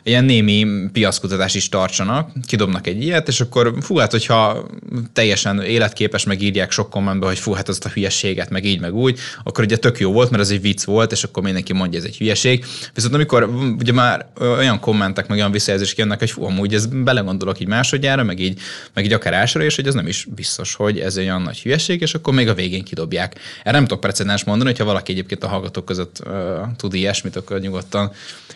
ilyen 0.03 0.25
némi 0.25 0.67
piaszkutatást 0.91 1.55
is 1.55 1.69
tartsanak, 1.69 2.31
kidobnak 2.45 2.87
egy 2.87 3.03
ilyet, 3.03 3.27
és 3.27 3.41
akkor 3.41 3.73
fú, 3.81 3.95
hát 3.95 4.11
hogyha 4.11 4.65
teljesen 5.13 5.61
életképes, 5.61 6.23
meg 6.23 6.41
írják 6.41 6.71
sok 6.71 6.89
kommentbe, 6.89 7.25
hogy 7.25 7.39
fú, 7.39 7.51
hát 7.51 7.69
azt 7.69 7.85
a 7.85 7.89
hülyeséget, 7.89 8.49
meg 8.49 8.65
így, 8.65 8.79
meg 8.79 8.95
úgy, 8.95 9.19
akkor 9.43 9.63
ugye 9.63 9.77
tök 9.77 9.99
jó 9.99 10.11
volt, 10.11 10.29
mert 10.29 10.43
ez 10.43 10.49
egy 10.49 10.61
vicc 10.61 10.83
volt, 10.83 11.11
és 11.11 11.23
akkor 11.23 11.43
mindenki 11.43 11.73
mondja, 11.73 11.99
ez 11.99 12.05
egy 12.05 12.17
hülyeség. 12.17 12.65
Viszont 12.93 13.13
amikor 13.13 13.43
ugye 13.79 13.91
már 13.91 14.29
olyan 14.39 14.79
kommentek, 14.79 15.27
meg 15.27 15.37
olyan 15.37 15.51
visszajelzések 15.51 15.97
jönnek, 15.97 16.19
hogy 16.19 16.31
fú, 16.31 16.43
amúgy 16.43 16.73
ez 16.73 16.85
belegondolok 16.85 17.59
így 17.59 17.67
másodjára, 17.67 18.23
meg 18.23 18.39
így, 18.39 18.59
meg 18.93 19.05
így 19.05 19.13
akár 19.13 19.33
ásra, 19.33 19.63
és 19.63 19.75
hogy 19.75 19.87
ez 19.87 19.93
nem 19.93 20.07
is 20.07 20.27
biztos, 20.35 20.73
hogy 20.73 20.99
ez 20.99 21.17
egy 21.17 21.25
olyan 21.25 21.41
nagy 21.41 21.61
hülyeség, 21.61 22.01
és 22.01 22.13
akkor 22.13 22.33
még 22.33 22.47
a 22.47 22.53
végén 22.53 22.83
kidobják. 22.83 23.35
Erre 23.63 23.71
nem 23.71 23.87
tudok 23.87 23.99
precedens 23.99 24.43
mondani, 24.43 24.69
hogyha 24.69 24.85
valaki 24.85 25.11
egyébként 25.11 25.43
a 25.43 25.47
hallgatók 25.47 25.85
között 25.85 26.21
uh, 26.25 26.33
tud 26.77 26.93
ilyesmit, 26.93 27.35
akkor 27.35 27.59
nyugodtan 27.59 28.11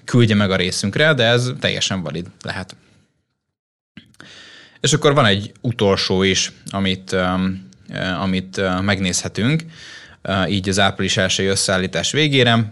küldje 0.05 0.35
meg 0.35 0.51
a 0.51 0.55
részünkre, 0.55 1.13
de 1.13 1.23
ez 1.35 1.51
teljesen 1.59 2.01
valid 2.01 2.27
lehet. 2.41 2.75
És 4.79 4.93
akkor 4.93 5.13
van 5.13 5.25
egy 5.25 5.51
utolsó 5.61 6.23
is, 6.23 6.51
amit, 6.69 7.11
um, 7.11 7.69
uh, 7.89 8.21
amit 8.21 8.57
uh, 8.57 8.81
megnézhetünk, 8.81 9.63
uh, 10.23 10.51
így 10.51 10.69
az 10.69 10.79
április 10.79 11.17
első 11.17 11.49
összeállítás 11.49 12.11
végére. 12.11 12.71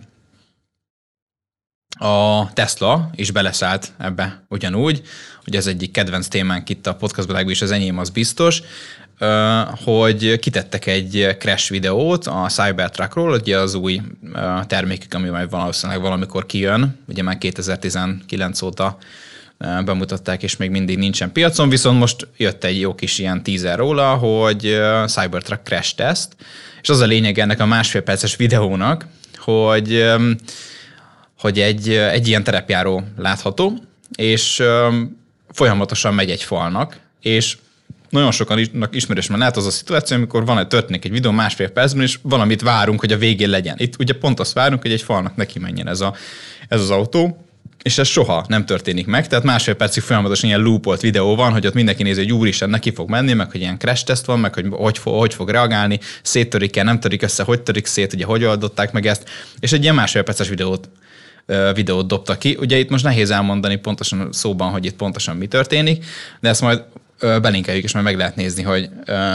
A 1.98 2.53
Tesla 2.53 3.10
is 3.15 3.32
beleszállt 3.32 3.91
ebbe 3.98 4.46
ugyanúgy, 4.50 5.01
hogy 5.43 5.55
ez 5.55 5.67
egyik 5.67 5.91
kedvenc 5.91 6.27
témánk 6.27 6.70
itt 6.70 6.88
a 6.88 6.96
podcastban, 6.96 7.50
is 7.50 7.62
az 7.62 7.72
enyém 7.72 7.98
az 7.98 8.10
biztos, 8.10 8.62
hogy 9.84 10.39
kitettek 10.39 10.86
egy 10.86 11.36
crash 11.39 11.72
videót 11.72 12.27
a 12.27 12.46
Cybertruckról, 12.50 13.32
ugye 13.32 13.58
az 13.58 13.74
új 13.74 14.01
termékük, 14.67 15.13
ami 15.13 15.29
majd 15.29 15.50
valószínűleg 15.50 16.01
valamikor 16.01 16.46
kijön, 16.46 17.00
ugye 17.08 17.24
már 17.24 17.38
2019 17.38 18.62
óta 18.62 18.98
bemutatták, 19.58 20.43
és 20.43 20.58
még 20.58 20.70
mindig 20.70 20.98
nincsen 20.98 21.32
piacon, 21.32 21.70
viszont 21.70 22.00
most 22.00 22.27
jött 22.38 22.63
egy 22.63 22.79
jó 22.79 22.96
kis 22.96 23.20
ilyen 23.20 23.43
teaser 23.43 23.77
róla, 23.77 24.13
hogy 24.15 24.60
Cybertruck 25.05 25.63
crash 25.63 25.96
test, 25.96 26.27
és 26.82 26.89
az 26.89 27.00
a 27.00 27.05
lényeg 27.05 27.39
ennek 27.39 27.60
a 27.60 27.65
másfél 27.65 28.01
perces 28.01 28.36
videónak, 28.36 29.05
hogy, 29.38 30.13
hogy 31.39 31.60
egy, 31.60 31.89
egy 31.89 32.27
ilyen 32.27 32.43
terepjáró 32.43 33.03
látható, 33.17 33.74
és 34.15 34.63
folyamatosan 35.51 36.13
megy 36.13 36.29
egy 36.29 36.43
falnak, 36.43 36.98
és 37.22 37.58
nagyon 38.13 38.32
sokan 38.32 38.89
ismerős 38.91 39.27
már 39.27 39.39
lehet 39.39 39.58
az 39.58 39.65
a 39.65 39.72
szituáció, 39.72 40.17
amikor 40.17 40.46
van 40.46 40.58
egy 40.58 40.67
történik 40.67 41.05
egy 41.05 41.12
videó 41.12 41.32
másfél 41.32 41.70
percben, 41.70 42.03
és 42.03 42.20
valamit 42.22 42.62
várunk, 42.62 43.00
hogy 43.00 43.12
a 43.12 43.17
végén 43.17 43.50
legyen. 43.50 43.75
Itt 43.79 44.00
ugye 44.00 44.13
pont 44.13 44.39
azt 44.39 44.53
várunk, 44.53 44.82
hogy 44.82 44.91
egy 44.91 45.01
falnak 45.01 45.36
neki 45.36 45.60
menjen 45.60 45.88
ez, 45.88 46.01
a, 46.01 46.15
ez 46.67 46.82
az 46.82 46.89
autó, 46.89 47.46
és 47.84 47.98
ez 47.98 48.08
soha 48.08 48.46
nem 48.48 48.65
történik 48.65 49.05
meg, 49.05 49.27
tehát 49.27 49.46
másfél 49.46 49.74
percig 49.74 50.03
folyamatosan 50.03 50.50
ilyen 50.50 50.62
loopolt 50.62 51.01
videó 51.01 51.36
van, 51.36 51.51
hogy 51.51 51.67
ott 51.67 51.74
mindenki 51.74 52.03
nézi, 52.03 52.22
hogy 52.22 52.32
úristen, 52.34 52.70
neki 52.70 52.93
fog 52.93 53.10
menni, 53.10 53.34
meg 53.34 53.51
hogy 53.51 53.60
ilyen 53.60 53.77
crash 53.77 54.05
test 54.05 54.25
van, 54.25 54.39
meg 54.39 54.53
hogy 54.53 54.67
hogy, 54.72 54.98
fog, 54.98 55.20
hogy 55.20 55.34
fog 55.34 55.50
reagálni, 55.50 56.00
széttörik-e, 56.22 56.84
nem 56.84 57.00
törik 57.00 57.22
össze, 57.22 57.43
hogy 57.43 57.62
törik 57.62 57.86
szét, 57.86 58.13
ugye 58.13 58.25
hogy 58.25 58.43
oldották 58.43 58.91
meg 58.91 59.05
ezt, 59.05 59.29
és 59.60 59.72
egy 59.72 59.84
ilyen 59.84 59.96
másfél 59.96 60.24
perces 60.24 60.50
videót 60.50 60.89
videót 61.74 62.08
dobta 62.08 62.38
ki. 62.38 62.58
Ugye 62.60 62.77
itt 62.77 62.89
most 62.89 63.03
nehéz 63.03 63.29
elmondani 63.29 63.75
pontosan 63.75 64.32
szóban, 64.32 64.72
hogy 64.72 64.86
itt 64.86 64.96
pontosan 64.96 65.36
mi 65.36 65.48
történik, 65.48 66.05
de 66.39 66.50
ezt 66.50 66.62
majd 66.62 66.84
belinkeljük, 67.41 67.83
és 67.83 67.93
majd 67.93 68.05
meg 68.05 68.17
lehet 68.17 68.35
nézni, 68.35 68.63
hogy, 68.63 68.89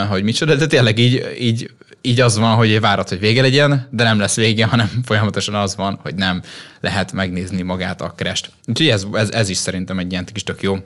hogy 0.08 0.22
micsoda, 0.22 0.54
de 0.54 0.66
tényleg 0.66 0.98
így, 0.98 1.36
így, 1.38 1.70
így 2.00 2.20
az 2.20 2.38
van, 2.38 2.56
hogy 2.56 2.80
várat, 2.80 3.08
hogy 3.08 3.18
vége 3.18 3.40
legyen, 3.40 3.88
de 3.90 4.04
nem 4.04 4.18
lesz 4.18 4.36
vége, 4.36 4.66
hanem 4.66 4.90
folyamatosan 5.04 5.54
az 5.54 5.76
van, 5.76 5.98
hogy 6.02 6.14
nem 6.14 6.42
lehet 6.80 7.12
megnézni 7.12 7.62
magát 7.62 8.00
a 8.00 8.12
crest. 8.16 8.50
Úgyhogy 8.66 8.88
ez, 8.88 9.06
ez, 9.12 9.30
ez 9.30 9.48
is 9.48 9.56
szerintem 9.56 9.98
egy 9.98 10.12
ilyen 10.12 10.24
kis 10.24 10.42
tök 10.42 10.62
jó 10.62 10.76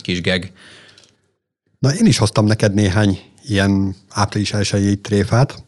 kis 0.00 0.20
geg. 0.20 0.52
Na, 1.78 1.94
én 1.94 2.06
is 2.06 2.18
hoztam 2.18 2.46
neked 2.46 2.74
néhány 2.74 3.18
ilyen 3.44 3.94
április 4.10 4.52
elsői 4.52 5.00
tréfát. 5.00 5.62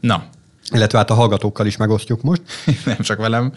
Na. 0.00 0.24
Illetve 0.70 0.98
hát 0.98 1.10
a 1.10 1.14
hallgatókkal 1.14 1.66
is 1.66 1.76
megosztjuk 1.76 2.22
most. 2.22 2.42
nem 2.84 2.98
csak 2.98 3.18
velem. 3.18 3.52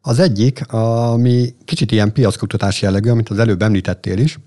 Az 0.00 0.18
egyik, 0.18 0.72
ami 0.72 1.54
kicsit 1.64 1.92
ilyen 1.92 2.12
piackutatás 2.12 2.82
jellegű, 2.82 3.10
amit 3.10 3.28
az 3.28 3.38
előbb 3.38 3.62
említettél 3.62 4.18
is, 4.18 4.38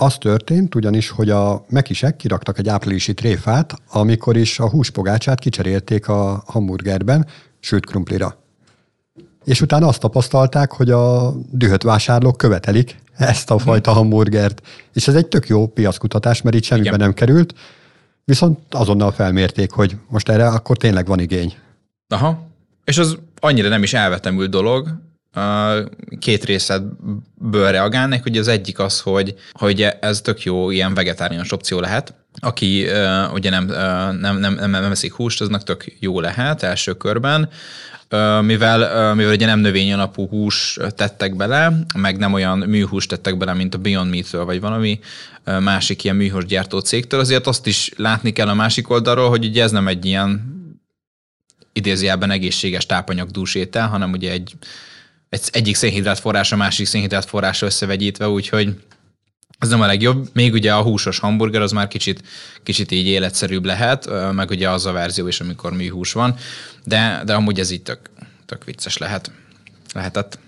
az 0.00 0.16
történt 0.18 0.74
ugyanis, 0.74 1.10
hogy 1.10 1.30
a 1.30 1.64
mekisek 1.68 2.16
kiraktak 2.16 2.58
egy 2.58 2.68
áprilisi 2.68 3.14
tréfát, 3.14 3.74
amikor 3.90 4.36
is 4.36 4.58
a 4.58 4.68
húspogácsát 4.68 5.38
kicserélték 5.38 6.08
a 6.08 6.42
hamburgerben 6.46 7.26
sőt 7.60 7.86
krumplira. 7.86 8.36
És 9.44 9.60
utána 9.60 9.86
azt 9.86 10.00
tapasztalták, 10.00 10.72
hogy 10.72 10.90
a 10.90 11.32
dühött 11.50 11.82
vásárlók 11.82 12.36
követelik 12.36 12.96
ezt 13.16 13.50
a 13.50 13.58
fajta 13.58 13.92
hamburgert. 13.92 14.62
És 14.92 15.08
ez 15.08 15.14
egy 15.14 15.26
tök 15.26 15.48
jó 15.48 15.66
piackutatás, 15.66 16.42
mert 16.42 16.56
itt 16.56 16.64
semmiben 16.64 16.98
nem 16.98 17.14
került, 17.14 17.54
viszont 18.24 18.58
azonnal 18.70 19.12
felmérték, 19.12 19.70
hogy 19.70 19.96
most 20.08 20.28
erre 20.28 20.48
akkor 20.48 20.76
tényleg 20.76 21.06
van 21.06 21.20
igény. 21.20 21.54
Aha. 22.08 22.46
És 22.84 22.98
az 22.98 23.18
annyira 23.40 23.68
nem 23.68 23.82
is 23.82 23.94
elvetemült 23.94 24.50
dolog, 24.50 24.88
két 26.18 26.44
részletből 26.44 27.70
reagálnék, 27.70 28.22
hogy 28.22 28.38
az 28.38 28.48
egyik 28.48 28.78
az, 28.78 29.00
hogy, 29.00 29.34
hogy 29.52 29.86
ez 30.00 30.20
tök 30.20 30.42
jó 30.42 30.70
ilyen 30.70 30.94
vegetáriánus 30.94 31.52
opció 31.52 31.80
lehet, 31.80 32.14
aki 32.40 32.86
uh, 32.86 33.32
ugye 33.32 33.50
nem, 33.50 33.64
uh, 33.64 34.20
nem, 34.20 34.38
nem, 34.38 34.54
nem, 34.54 34.70
nem 34.70 34.90
eszik 34.90 35.12
húst, 35.12 35.40
aznak 35.40 35.62
tök 35.62 35.84
jó 35.98 36.20
lehet 36.20 36.62
első 36.62 36.92
körben, 36.92 37.48
uh, 38.10 38.42
mivel, 38.42 38.80
uh, 39.10 39.16
mivel 39.16 39.32
ugye 39.32 39.46
nem 39.46 39.58
növény 39.58 39.92
alapú 39.92 40.28
hús 40.28 40.78
tettek 40.96 41.36
bele, 41.36 41.72
meg 41.94 42.18
nem 42.18 42.32
olyan 42.32 42.58
műhús 42.58 43.06
tettek 43.06 43.36
bele, 43.36 43.52
mint 43.52 43.74
a 43.74 43.78
Beyond 43.78 44.10
meat 44.10 44.30
vagy 44.30 44.60
valami 44.60 44.98
uh, 45.46 45.60
másik 45.60 46.04
ilyen 46.04 46.16
műhúsgyártó 46.16 46.78
cégtől, 46.78 47.20
azért 47.20 47.46
azt 47.46 47.66
is 47.66 47.92
látni 47.96 48.32
kell 48.32 48.48
a 48.48 48.54
másik 48.54 48.90
oldalról, 48.90 49.28
hogy 49.28 49.44
ugye 49.44 49.62
ez 49.62 49.70
nem 49.70 49.88
egy 49.88 50.04
ilyen 50.04 50.58
idézőjelben 51.72 52.30
egészséges 52.30 52.86
tápanyagdús 52.86 53.54
étel, 53.54 53.88
hanem 53.88 54.12
ugye 54.12 54.30
egy 54.30 54.54
egy, 55.30 55.42
egyik 55.52 55.76
szénhidrát 55.76 56.18
forrása, 56.18 56.56
másik 56.56 56.86
szénhidrát 56.86 57.24
forrása 57.24 57.66
összevegyítve, 57.66 58.28
úgyhogy 58.28 58.74
az 59.58 59.68
nem 59.68 59.80
a 59.80 59.86
legjobb. 59.86 60.28
Még 60.32 60.52
ugye 60.52 60.74
a 60.74 60.82
húsos 60.82 61.18
hamburger 61.18 61.60
az 61.60 61.72
már 61.72 61.88
kicsit, 61.88 62.22
kicsit 62.62 62.90
így 62.90 63.06
életszerűbb 63.06 63.64
lehet, 63.64 64.32
meg 64.32 64.50
ugye 64.50 64.70
az 64.70 64.86
a 64.86 64.92
verzió 64.92 65.26
is, 65.26 65.40
amikor 65.40 65.72
műhús 65.72 66.12
van, 66.12 66.34
de, 66.84 67.22
de 67.24 67.34
amúgy 67.34 67.60
ez 67.60 67.70
így 67.70 67.82
tök, 67.82 68.10
tök 68.46 68.64
vicces 68.64 68.96
lehet. 68.96 69.32
Lehetett. 69.94 70.38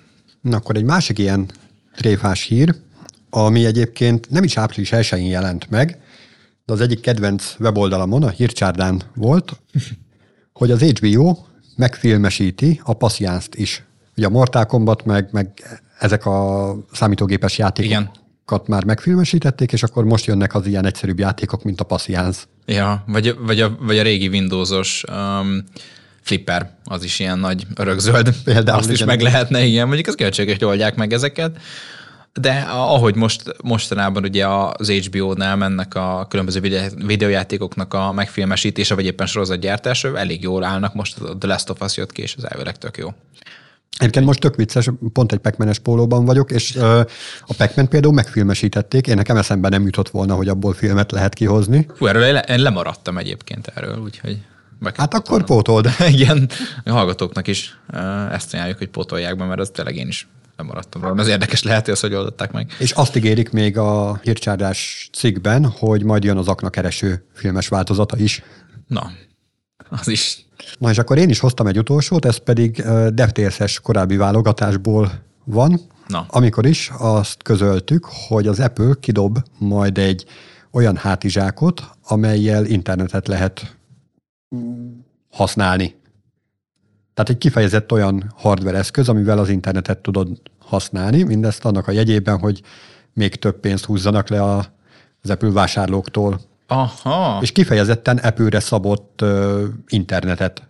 Na 0.41 0.57
akkor 0.57 0.77
egy 0.77 0.85
másik 0.85 1.19
ilyen 1.19 1.51
tréfás 1.97 2.43
hír, 2.43 2.75
ami 3.31 3.65
egyébként 3.65 4.31
nem 4.31 4.45
is 4.45 4.57
április 4.57 4.93
1 4.93 5.29
jelent 5.29 5.71
meg, 5.71 5.99
de 6.65 6.73
az 6.73 6.81
egyik 6.81 7.01
kedvenc 7.01 7.55
weboldalamon, 7.59 8.23
a 8.23 8.29
hírcsárdán 8.29 9.03
volt, 9.15 9.61
hogy 10.59 10.71
az 10.71 10.83
HBO 10.83 11.39
megfilmesíti 11.77 12.81
a 12.85 12.93
passziánzt 12.93 13.55
is. 13.55 13.85
Ugye 14.17 14.27
a 14.27 14.31
Mortal 14.31 14.67
Kombat, 14.67 15.05
meg, 15.05 15.29
meg 15.33 15.49
ezek 15.99 16.27
a 16.27 16.75
számítógépes 16.93 17.59
játékok 17.59 17.91
Igen. 17.91 18.11
már 18.67 18.85
megfilmesítették, 18.85 19.73
és 19.73 19.83
akkor 19.83 20.05
most 20.05 20.25
jönnek 20.25 20.55
az 20.55 20.67
ilyen 20.67 20.87
egyszerűbb 20.87 21.19
játékok, 21.19 21.63
mint 21.63 21.81
a 21.81 21.85
Passions. 21.85 22.47
Ja, 22.67 23.05
vagy, 23.07 23.37
vagy, 23.39 23.61
a, 23.61 23.77
vagy 23.81 23.99
a 23.99 24.03
régi 24.03 24.29
Windowsos 24.29 25.05
um, 25.13 25.65
Flipper, 26.21 26.71
az 26.85 27.05
is 27.05 27.19
ilyen 27.19 27.39
nagy 27.39 27.67
örökzöld. 27.75 28.35
Például 28.45 28.79
Azt 28.79 28.91
is 28.91 29.05
meg 29.05 29.21
lehetne, 29.21 29.65
igen, 29.65 29.87
mondjuk 29.87 30.07
az 30.07 30.15
költséges, 30.15 30.57
hogy 30.57 30.67
oldják 30.67 30.95
meg 30.95 31.13
ezeket. 31.13 31.59
De 32.41 32.67
ahogy 32.71 33.15
most, 33.15 33.43
mostanában 33.63 34.25
ugye 34.25 34.47
az 34.47 34.91
HBO-nál 34.91 35.57
mennek 35.57 35.95
a 35.95 36.27
különböző 36.29 36.61
videójátékoknak 36.97 37.95
a 37.95 38.13
megfilmesítése, 38.13 38.95
vagy 38.95 39.05
éppen 39.05 39.27
sorozatgyártása, 39.27 40.19
elég 40.19 40.43
jól 40.43 40.65
állnak. 40.65 40.95
Most 40.95 41.19
a 41.19 41.39
The 41.39 41.49
Last 41.49 41.71
of 41.71 41.81
Us 41.81 41.97
jött 41.97 42.13
ki, 42.13 42.23
és 42.23 42.35
az 42.37 42.51
elvileg 42.51 42.79
tök 42.79 42.97
jó. 42.97 43.09
Egyébként 43.99 44.27
most 44.27 44.41
tök 44.41 44.57
vicces, 44.57 44.91
pont 45.13 45.33
egy 45.33 45.39
pac 45.39 45.79
pólóban 45.79 46.25
vagyok, 46.25 46.51
és 46.51 46.75
uh, 46.75 46.99
a 47.47 47.55
pac 47.57 47.89
például 47.89 48.13
megfilmesítették, 48.13 49.07
én 49.07 49.17
nekem 49.17 49.37
eszembe 49.37 49.69
nem 49.69 49.85
jutott 49.85 50.09
volna, 50.09 50.35
hogy 50.35 50.49
abból 50.49 50.73
filmet 50.73 51.13
lehet 51.13 51.35
kihozni. 51.35 51.87
Hú, 51.99 52.07
erről 52.07 52.25
én, 52.25 52.37
én 52.37 52.61
lemaradtam 52.61 53.19
egyébként 53.19 53.73
erről, 53.75 53.99
úgyhogy... 53.99 54.39
Hát 54.95 55.15
akkor 55.15 55.45
pótold. 55.45 55.89
Igen, 56.15 56.49
a 56.85 56.91
hallgatóknak 56.91 57.47
is 57.47 57.79
ezt 58.33 58.55
ajánljuk, 58.55 58.79
hogy 58.79 58.89
pótolják 58.89 59.37
be, 59.37 59.45
mert 59.45 59.61
az 59.61 59.71
tényleg 59.71 59.97
én 59.97 60.09
is 60.09 60.29
lemaradtam 60.57 61.03
róla. 61.03 61.21
Az 61.21 61.29
érdekes 61.29 61.63
lehet, 61.63 61.87
hogy 61.87 62.01
hogy 62.01 62.15
oldották 62.15 62.53
meg. 62.53 62.75
És 62.79 62.91
azt 62.91 63.17
ígérik 63.17 63.51
még 63.51 63.79
a 63.79 64.21
hírcsárdás 64.23 65.09
cikkben, 65.13 65.67
hogy 65.67 66.05
majd 66.05 66.25
jön 66.25 66.37
az 66.37 66.49
akna 66.49 66.71
kereső 66.71 67.25
filmes 67.35 67.69
változata 67.69 68.17
is. 68.17 68.43
Na, 68.87 69.11
az 70.01 70.09
is 70.09 70.47
Na 70.79 70.91
és 70.91 70.99
akkor 70.99 71.19
én 71.19 71.29
is 71.29 71.39
hoztam 71.39 71.67
egy 71.67 71.79
utolsót, 71.79 72.25
ez 72.25 72.37
pedig 72.37 72.83
DevTales-es 73.09 73.81
korábbi 73.81 74.17
válogatásból 74.17 75.13
van, 75.45 75.81
Na. 76.07 76.27
amikor 76.29 76.67
is 76.67 76.91
azt 76.99 77.43
közöltük, 77.43 78.07
hogy 78.29 78.47
az 78.47 78.61
Apple 78.61 78.95
kidob 79.01 79.39
majd 79.59 79.99
egy 79.99 80.25
olyan 80.71 80.97
hátizsákot, 80.97 81.83
amelyel 82.03 82.65
internetet 82.65 83.29
lehet 83.29 83.77
használni. 85.31 85.95
Tehát 87.15 87.31
egy 87.31 87.39
kifejezett 87.39 87.93
olyan 87.93 88.33
hardware 88.37 88.79
eszköz, 88.79 89.09
amivel 89.09 89.39
az 89.39 89.49
internetet 89.49 89.99
tudod 89.99 90.41
használni, 90.59 91.23
mindezt 91.23 91.65
annak 91.65 91.89
a 91.89 91.93
jegyében, 91.93 92.39
hogy 92.39 92.63
még 93.13 93.35
több 93.35 93.61
pénzt 93.61 93.85
húzzanak 93.85 94.29
le 94.29 94.43
a, 94.43 94.67
az 95.23 95.31
Apple 95.31 95.51
vásárlóktól. 95.51 96.41
Aha. 96.73 97.39
És 97.43 97.53
kifejezetten 97.53 98.17
Apple-re 98.17 98.61
szabott 98.61 99.21
uh, 99.23 99.63
internetet 99.89 100.63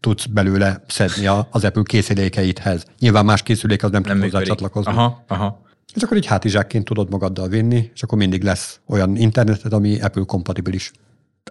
tudsz 0.00 0.26
belőle 0.26 0.84
szedni 0.86 1.26
a, 1.26 1.48
az 1.50 1.64
Apple 1.64 1.82
készülékeidhez. 1.84 2.86
Nyilván 2.98 3.24
más 3.24 3.42
készülék 3.42 3.82
az 3.82 3.90
nem, 3.90 4.02
nem 4.06 4.20
tud 4.20 4.30
hozzá 4.30 4.44
csatlakozni. 4.44 4.92
Aha, 4.92 5.24
aha. 5.28 5.60
És 5.94 6.02
akkor 6.02 6.16
egy 6.16 6.26
hátizsákként 6.26 6.84
tudod 6.84 7.10
magaddal 7.10 7.48
vinni, 7.48 7.90
és 7.94 8.02
akkor 8.02 8.18
mindig 8.18 8.42
lesz 8.42 8.80
olyan 8.86 9.16
internetet, 9.16 9.72
ami 9.72 10.00
Apple 10.00 10.22
kompatibilis. 10.26 10.92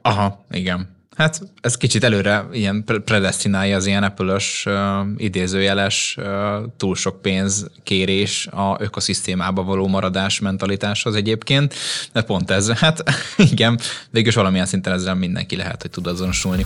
Aha, 0.01 0.45
igen. 0.49 0.89
Hát 1.17 1.41
ez 1.61 1.77
kicsit 1.77 2.03
előre 2.03 2.45
ilyen 2.51 2.83
predestinálja 2.83 3.75
az 3.75 3.85
ilyen 3.85 4.03
Apple-ös 4.03 4.65
uh, 4.67 4.73
idézőjeles 5.17 6.17
túl 6.77 6.95
sok 6.95 7.21
pénz 7.21 7.67
kérés 7.83 8.47
a 8.47 8.77
ökoszisztémába 8.79 9.63
való 9.63 9.87
maradás 9.87 10.39
mentalitáshoz 10.39 11.15
egyébként, 11.15 11.73
de 12.13 12.21
pont 12.21 12.51
ez, 12.51 12.71
hát 12.71 13.03
igen, 13.51 13.79
végülis 14.09 14.35
valamilyen 14.35 14.65
szinten 14.65 14.93
ezzel 14.93 15.15
mindenki 15.15 15.55
lehet, 15.55 15.81
hogy 15.81 15.91
tud 15.91 16.07
azonosulni. 16.07 16.65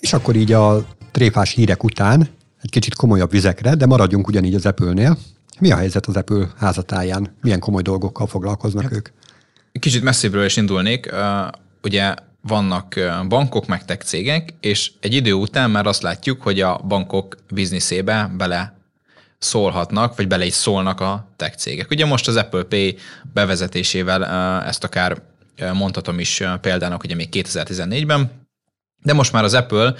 És 0.00 0.12
akkor 0.12 0.36
így 0.36 0.52
a 0.52 0.86
tréfás 1.10 1.52
hírek 1.52 1.84
után 1.84 2.28
egy 2.62 2.70
kicsit 2.70 2.94
komolyabb 2.94 3.30
vizekre, 3.30 3.74
de 3.74 3.86
maradjunk 3.86 4.28
ugyanígy 4.28 4.54
az 4.54 4.66
Apple-nél. 4.66 5.18
Mi 5.58 5.70
a 5.72 5.76
helyzet 5.76 6.06
az 6.06 6.16
Apple 6.16 6.46
házatáján? 6.56 7.36
Milyen 7.42 7.60
komoly 7.60 7.82
dolgokkal 7.82 8.26
foglalkoznak 8.26 8.82
hát, 8.82 8.92
ők? 8.92 9.08
Kicsit 9.72 10.02
messzébről 10.02 10.44
is 10.44 10.56
indulnék. 10.56 11.12
Ugye 11.82 12.14
vannak 12.40 12.94
bankok, 13.28 13.66
meg 13.66 13.84
tech 13.84 14.04
cégek, 14.04 14.54
és 14.60 14.92
egy 15.00 15.14
idő 15.14 15.32
után 15.32 15.70
már 15.70 15.86
azt 15.86 16.02
látjuk, 16.02 16.42
hogy 16.42 16.60
a 16.60 16.78
bankok 16.78 17.36
bizniszébe 17.50 18.30
bele 18.36 18.76
szólhatnak, 19.38 20.16
vagy 20.16 20.28
bele 20.28 20.44
is 20.44 20.52
szólnak 20.52 21.00
a 21.00 21.28
tech 21.36 21.56
cégek. 21.56 21.90
Ugye 21.90 22.06
most 22.06 22.28
az 22.28 22.36
Apple 22.36 22.62
Pay 22.62 22.96
bevezetésével 23.32 24.24
ezt 24.64 24.84
akár 24.84 25.22
mondhatom 25.72 26.18
is 26.18 26.42
példának, 26.60 27.02
ugye 27.02 27.14
még 27.14 27.28
2014-ben, 27.32 28.30
de 29.02 29.12
most 29.12 29.32
már 29.32 29.44
az 29.44 29.54
Apple 29.54 29.94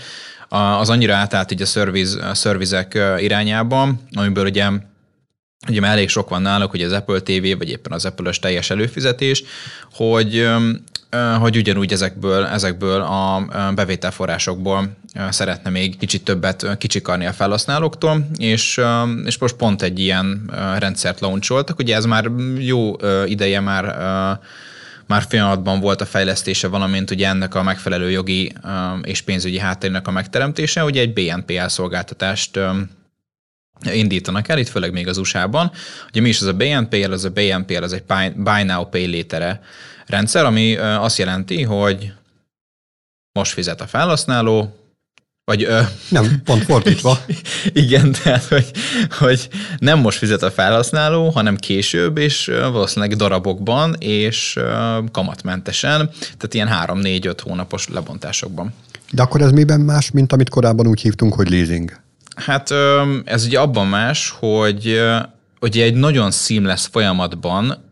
az 0.49 0.91
annyira 0.91 1.15
átállt 1.15 1.51
így 1.51 1.63
a 1.63 1.67
szerviz, 1.67 2.19
szervizek 2.33 2.99
irányába, 3.19 3.89
amiből 4.13 4.47
ugye 4.47 4.69
ugye 5.69 5.81
már 5.81 5.93
elég 5.93 6.09
sok 6.09 6.29
van 6.29 6.43
náluk, 6.43 6.71
hogy 6.71 6.83
az 6.83 6.93
Apple 6.93 7.21
TV, 7.21 7.59
vagy 7.59 7.69
éppen 7.69 7.93
az 7.93 8.05
Apple-ös 8.05 8.39
teljes 8.39 8.71
előfizetés, 8.71 9.43
hogy 9.93 10.49
hogy 11.41 11.57
ugyanúgy 11.57 11.93
ezekből, 11.93 12.45
ezekből 12.45 13.01
a 13.01 13.47
bevételforrásokból 13.75 14.97
szeretne 15.31 15.71
még 15.71 15.99
kicsit 15.99 16.25
többet 16.25 16.77
kicsikarni 16.79 17.27
a 17.27 17.33
felhasználóktól, 17.33 18.29
és, 18.37 18.81
és 19.25 19.39
most 19.39 19.55
pont 19.55 19.83
egy 19.83 19.99
ilyen 19.99 20.51
rendszert 20.79 21.21
launcholtak. 21.21 21.79
Ugye 21.79 21.95
ez 21.95 22.05
már 22.05 22.31
jó 22.59 22.97
ideje 23.27 23.61
már 23.61 23.85
már 25.07 25.25
folyamatban 25.29 25.81
volt 25.81 26.01
a 26.01 26.07
fejlesztése, 26.07 26.69
valamint 26.69 27.11
ugye 27.11 27.29
ennek 27.29 27.55
a 27.55 27.63
megfelelő 27.63 28.11
jogi 28.11 28.53
és 29.03 29.21
pénzügyi 29.21 29.59
háttérnek 29.59 30.09
a 30.09 30.11
megteremtése, 30.11 30.85
ugye 30.85 31.01
egy 31.01 31.13
BNPL 31.13 31.67
szolgáltatást 31.67 32.59
indítanak 33.93 34.49
el, 34.49 34.59
itt 34.59 34.69
főleg 34.69 34.93
még 34.93 35.09
az 35.09 35.19
USA-ban. 35.19 35.71
Ugye 36.09 36.21
mi 36.21 36.29
is 36.29 36.41
az 36.41 36.47
a 36.47 36.53
BNPL? 36.53 37.13
Az 37.13 37.25
a 37.25 37.31
BNPL 37.31 37.83
az 37.83 37.93
egy 37.93 38.05
Buy 38.37 38.63
Now 38.63 38.85
Pay 38.85 39.17
Later 39.17 39.61
rendszer, 40.07 40.45
ami 40.45 40.77
azt 40.77 41.19
jelenti, 41.19 41.63
hogy 41.63 42.13
most 43.33 43.53
fizet 43.53 43.81
a 43.81 43.87
felhasználó, 43.87 44.75
vagy, 45.45 45.65
ö, 45.65 45.81
nem, 46.09 46.43
pont 46.45 46.63
fordítva. 46.63 47.19
Igen, 47.73 48.13
tehát, 48.23 48.45
hogy, 48.45 48.71
hogy 49.11 49.49
nem 49.79 49.99
most 49.99 50.19
fizet 50.19 50.43
a 50.43 50.51
felhasználó, 50.51 51.29
hanem 51.29 51.57
később, 51.57 52.19
és 52.19 52.47
valószínűleg 52.47 53.17
darabokban, 53.17 53.95
és 53.99 54.59
kamatmentesen, 55.13 56.11
tehát 56.21 56.55
ilyen 56.55 56.69
3-4-5 56.71 57.39
hónapos 57.43 57.89
lebontásokban. 57.89 58.75
De 59.11 59.23
akkor 59.23 59.41
ez 59.41 59.51
miben 59.51 59.81
más, 59.81 60.11
mint 60.11 60.33
amit 60.33 60.49
korábban 60.49 60.87
úgy 60.87 61.01
hívtunk, 61.01 61.35
hogy 61.35 61.51
leasing? 61.51 62.05
Hát 62.37 62.71
ez 63.25 63.45
ugye 63.45 63.61
abban 63.61 63.87
más, 63.87 64.35
hogy 64.39 65.01
ugye 65.61 65.85
egy 65.85 65.95
nagyon 65.95 66.31
seamless 66.31 66.87
folyamatban 66.87 67.85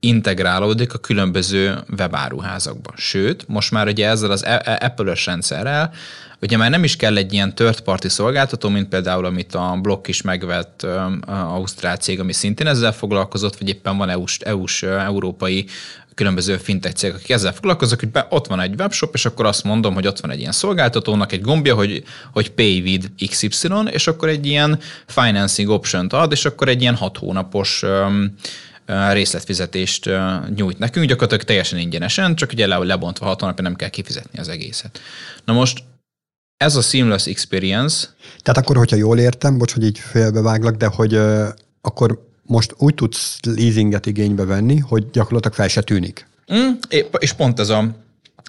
integrálódik 0.00 0.94
a 0.94 0.98
különböző 0.98 1.78
webáruházakban. 1.98 2.94
Sőt, 2.96 3.48
most 3.48 3.70
már 3.70 3.86
ugye 3.86 4.08
ezzel 4.08 4.30
az 4.30 4.44
e- 4.44 4.62
e- 4.64 4.78
Apple-ös 4.84 5.26
rendszerrel 5.26 5.92
Ugye 6.40 6.56
már 6.56 6.70
nem 6.70 6.84
is 6.84 6.96
kell 6.96 7.16
egy 7.16 7.32
ilyen 7.32 7.54
third 7.54 7.80
party 7.80 8.08
szolgáltató, 8.08 8.68
mint 8.68 8.88
például, 8.88 9.24
amit 9.24 9.54
a 9.54 9.78
Block 9.82 10.08
is 10.08 10.22
megvett 10.22 10.86
Ausztrál 11.26 11.96
cég, 11.96 12.20
ami 12.20 12.32
szintén 12.32 12.66
ezzel 12.66 12.92
foglalkozott, 12.92 13.58
vagy 13.58 13.68
éppen 13.68 13.96
van 13.96 14.08
EU-s, 14.08 14.38
EU-s 14.38 14.82
európai 14.82 15.66
különböző 16.14 16.56
fintech 16.56 16.94
cégek, 16.94 17.16
akik 17.16 17.30
ezzel 17.30 17.52
foglalkoznak, 17.52 18.00
hogy 18.00 18.10
be, 18.10 18.26
ott 18.30 18.46
van 18.46 18.60
egy 18.60 18.74
webshop, 18.78 19.14
és 19.14 19.24
akkor 19.24 19.46
azt 19.46 19.64
mondom, 19.64 19.94
hogy 19.94 20.06
ott 20.06 20.20
van 20.20 20.30
egy 20.30 20.40
ilyen 20.40 20.52
szolgáltatónak 20.52 21.32
egy 21.32 21.40
gombja, 21.40 21.74
hogy, 21.74 22.02
hogy 22.32 22.50
pay 22.50 22.80
with 22.80 23.06
XY, 23.28 23.68
és 23.90 24.06
akkor 24.06 24.28
egy 24.28 24.46
ilyen 24.46 24.78
financing 25.06 25.68
option 25.68 26.06
ad, 26.06 26.32
és 26.32 26.44
akkor 26.44 26.68
egy 26.68 26.80
ilyen 26.80 26.96
hat 26.96 27.16
hónapos 27.16 27.82
um, 27.82 28.34
részletfizetést 29.12 30.10
nyújt 30.54 30.78
nekünk, 30.78 31.06
gyakorlatilag 31.06 31.44
teljesen 31.44 31.78
ingyenesen, 31.78 32.34
csak 32.34 32.52
ugye 32.52 32.66
le, 32.66 32.76
lebontva 32.76 33.26
hat 33.26 33.40
hónapja 33.40 33.62
nem 33.62 33.76
kell 33.76 33.88
kifizetni 33.88 34.38
az 34.38 34.48
egészet. 34.48 35.00
Na 35.44 35.52
most 35.52 35.84
ez 36.56 36.76
a 36.76 36.80
seamless 36.80 37.26
experience. 37.26 38.06
Tehát 38.42 38.62
akkor, 38.62 38.76
hogyha 38.76 38.96
jól 38.96 39.18
értem, 39.18 39.58
bocs, 39.58 39.72
hogy 39.72 39.84
így 39.84 39.98
félbeváglak, 39.98 40.76
de 40.76 40.86
hogy 40.86 41.14
uh, 41.14 41.48
akkor 41.80 42.26
most 42.42 42.74
úgy 42.78 42.94
tudsz 42.94 43.38
leasinget 43.42 44.06
igénybe 44.06 44.44
venni, 44.44 44.78
hogy 44.78 45.10
gyakorlatilag 45.10 45.56
fel 45.56 45.68
se 45.68 45.80
tűnik. 45.80 46.26
Mm, 46.54 46.68
és 47.18 47.32
pont 47.32 47.58
ez 47.58 47.68
a, 47.68 47.96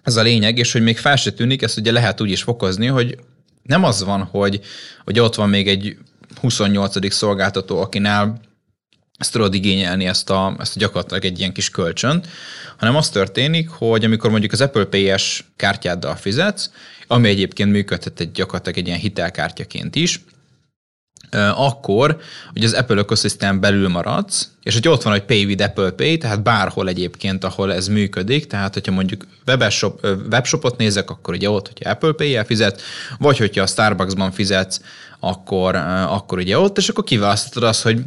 ez 0.04 0.15
a 0.15 0.21
lényeg, 0.21 0.58
és 0.58 0.71
hogy 0.71 0.82
még 0.82 0.97
fel 0.97 1.15
se 1.15 1.32
tűnik, 1.32 1.62
ezt 1.62 1.78
ugye 1.78 1.91
lehet 1.91 2.21
úgy 2.21 2.32
is 2.32 2.43
fokozni, 2.43 2.86
hogy 2.86 3.17
nem 3.63 3.84
az 3.84 4.04
van, 4.04 4.23
hogy, 4.23 4.60
hogy 5.04 5.19
ott 5.19 5.36
van 5.36 5.49
még 5.49 5.67
egy 5.67 5.97
28. 6.41 7.13
szolgáltató, 7.13 7.82
akinál 7.82 8.39
ezt 9.20 9.32
tudod 9.32 9.54
igényelni, 9.54 10.06
ezt 10.06 10.30
a, 10.30 10.56
ezt 10.60 10.76
a 10.76 10.80
gyakorlatilag 10.80 11.26
egy 11.26 11.40
ilyen 11.40 11.54
kis 11.54 11.70
kölcsön, 11.70 12.24
hanem 12.78 12.96
az 12.96 13.10
történik, 13.10 13.70
hogy 13.70 14.06
amikor 14.06 14.30
mondjuk 14.30 14.52
az 14.52 14.62
Apple 14.62 14.86
Pay-es 14.86 15.44
kártyáddal 15.56 16.16
fizetsz, 16.16 16.70
ami 17.08 17.30
egyébként 17.30 17.72
működhet 17.72 18.20
egy 18.20 18.32
gyakorlatilag 18.32 18.78
egy 18.78 18.88
ilyen 18.88 19.00
hitelkártyaként 19.00 19.96
is, 19.96 20.22
akkor, 21.56 22.18
hogy 22.54 22.64
az 22.64 22.74
Apple 22.74 22.96
ökoszisztém 22.96 23.60
belül 23.60 23.88
maradsz, 23.88 24.50
és 24.64 24.74
hogy 24.74 24.88
ott 24.88 25.02
van, 25.02 25.14
hogy 25.14 25.24
Pay 25.24 25.46
with 25.46 25.64
Apple 25.64 25.92
Pay, 25.92 26.18
tehát 26.18 26.44
bárhol 26.44 26.90
egyébként, 26.90 27.44
ahol 27.44 27.74
ez 27.74 27.88
működik, 27.88 28.48
tehát 28.48 28.74
hogyha 28.74 28.92
mondjuk 28.92 29.28
webshop, 29.48 30.08
webshopot 30.32 30.78
nézek, 30.78 31.10
akkor 31.10 31.34
ugye 31.34 31.50
ott, 31.50 31.68
hogyha 31.68 31.90
Apple 31.90 32.12
Pay-jel 32.12 32.46
fizet, 32.46 32.82
vagy 33.18 33.38
hogyha 33.38 33.62
a 33.62 33.68
Starbucksban 33.68 34.32
fizetsz, 34.32 34.82
akkor, 35.20 35.76
akkor 36.08 36.38
ugye 36.38 36.60
ott, 36.60 36.78
és 36.78 36.90
akkor 36.90 37.04
kiválasztod 37.04 37.64
azt, 37.64 37.82
hogy 37.82 38.02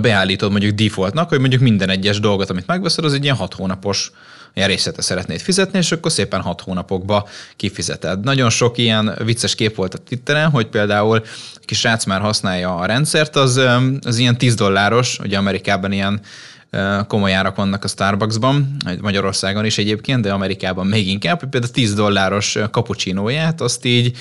beállítod 0.00 0.50
mondjuk 0.50 0.74
defaultnak, 0.74 1.28
hogy 1.28 1.40
mondjuk 1.40 1.60
minden 1.62 1.88
egyes 1.88 2.20
dolgot, 2.20 2.50
amit 2.50 2.66
megveszed, 2.66 3.04
az 3.04 3.12
egy 3.12 3.24
ilyen 3.24 3.36
hat 3.36 3.54
hónapos 3.54 4.10
ilyen 4.54 4.68
részletre 4.68 5.02
szeretnéd 5.02 5.40
fizetni, 5.40 5.78
és 5.78 5.92
akkor 5.92 6.12
szépen 6.12 6.40
hat 6.40 6.60
hónapokba 6.60 7.28
kifizeted. 7.56 8.20
Nagyon 8.24 8.50
sok 8.50 8.78
ilyen 8.78 9.14
vicces 9.24 9.54
kép 9.54 9.74
volt 9.74 9.94
a 9.94 9.98
Twitteren, 9.98 10.50
hogy 10.50 10.66
például 10.66 11.22
kis 11.64 11.78
srác 11.78 12.04
már 12.04 12.20
használja 12.20 12.76
a 12.76 12.86
rendszert, 12.86 13.36
az, 13.36 13.60
az 14.02 14.18
ilyen 14.18 14.38
10 14.38 14.54
dolláros, 14.54 15.18
ugye 15.18 15.38
Amerikában 15.38 15.92
ilyen 15.92 16.20
komoly 17.06 17.34
árak 17.34 17.56
vannak 17.56 17.84
a 17.84 17.88
Starbucksban, 17.88 18.76
Magyarországon 19.00 19.64
is 19.64 19.78
egyébként, 19.78 20.20
de 20.20 20.32
Amerikában 20.32 20.86
még 20.86 21.08
inkább, 21.08 21.48
például 21.48 21.72
10 21.72 21.94
dolláros 21.94 22.58
kapucsinóját, 22.70 23.60
azt 23.60 23.84
így 23.84 24.16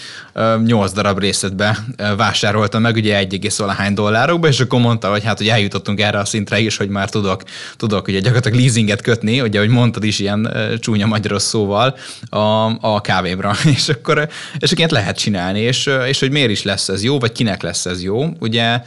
8 0.66 0.92
darab 0.92 1.20
részletbe 1.20 1.78
vásárolta 2.18 2.80
meg, 2.80 2.96
ugye 2.96 3.18
1, 3.18 3.54
valahány 3.58 3.94
dollárokba, 3.94 4.48
és 4.48 4.60
akkor 4.60 4.80
mondta, 4.80 5.10
hogy 5.10 5.24
hát, 5.24 5.38
hogy 5.38 5.48
eljutottunk 5.48 6.02
erre 6.02 6.20
a 6.20 6.26
szintre 6.26 6.60
is, 6.60 6.78
hogy 6.78 6.90
már 6.90 7.10
tudok, 7.10 7.44
tudok 7.76 8.08
ugye 8.08 8.20
gyakorlatilag 8.20 8.60
leasinget 8.60 9.02
kötni, 9.02 9.42
ugye, 9.42 9.58
ahogy 9.58 9.72
mondtad 9.72 10.04
is 10.04 10.20
ilyen 10.20 10.54
csúnya 10.80 11.06
magyaros 11.06 11.42
szóval 11.42 11.98
a, 12.30 12.38
a 12.82 13.02
kávémra, 13.02 13.54
és 13.76 13.90
akkor, 13.90 14.30
és 14.60 14.72
akkor 14.72 14.90
lehet 14.90 15.18
csinálni, 15.18 15.60
és, 15.60 15.90
és 16.08 16.20
hogy 16.20 16.32
miért 16.32 16.52
is 16.52 16.64
lesz 16.64 16.90
ez 16.90 17.04
jó, 17.04 17.20
vagy 17.20 17.32
kinek 17.32 17.62
lesz 17.62 17.86
ez 17.86 18.04
jó, 18.04 18.26
ugye, 18.40 18.82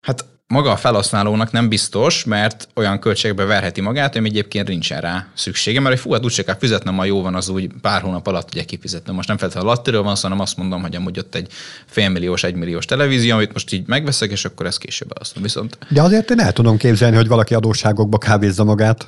hát 0.00 0.24
maga 0.54 0.70
a 0.70 0.76
felhasználónak 0.76 1.52
nem 1.52 1.68
biztos, 1.68 2.24
mert 2.24 2.68
olyan 2.74 2.98
költségbe 2.98 3.44
verheti 3.44 3.80
magát, 3.80 4.12
hogy 4.12 4.24
egyébként 4.24 4.68
nincsen 4.68 5.00
rá 5.00 5.26
szüksége, 5.34 5.80
mert 5.80 5.94
hogy 5.94 6.04
fú, 6.04 6.12
hát 6.12 6.24
úgyse 6.24 6.44
kell 6.44 6.56
fizetnem, 6.58 6.94
ma 6.94 7.04
jó 7.04 7.22
van, 7.22 7.34
az 7.34 7.48
úgy 7.48 7.70
pár 7.80 8.00
hónap 8.00 8.26
alatt 8.26 8.48
ugye 8.52 8.64
kifizetnem. 8.64 9.14
Most 9.14 9.28
nem 9.28 9.36
feltétlenül 9.36 9.70
a 9.70 9.72
lattiről 9.72 10.02
van, 10.02 10.16
hanem 10.22 10.40
azt 10.40 10.56
mondom, 10.56 10.82
hogy 10.82 10.96
amúgy 10.96 11.18
ott 11.18 11.34
egy 11.34 11.52
félmilliós, 11.86 12.42
egymilliós 12.42 12.84
televízió, 12.84 13.34
amit 13.34 13.52
most 13.52 13.72
így 13.72 13.86
megveszek, 13.86 14.30
és 14.30 14.44
akkor 14.44 14.66
ezt 14.66 14.78
később 14.78 15.12
elosztom. 15.14 15.42
Viszont... 15.42 15.78
De 15.88 16.02
azért 16.02 16.30
én 16.30 16.40
el 16.40 16.52
tudom 16.52 16.76
képzelni, 16.76 17.16
hogy 17.16 17.28
valaki 17.28 17.54
adósságokba 17.54 18.18
kávézza 18.18 18.64
magát. 18.64 19.06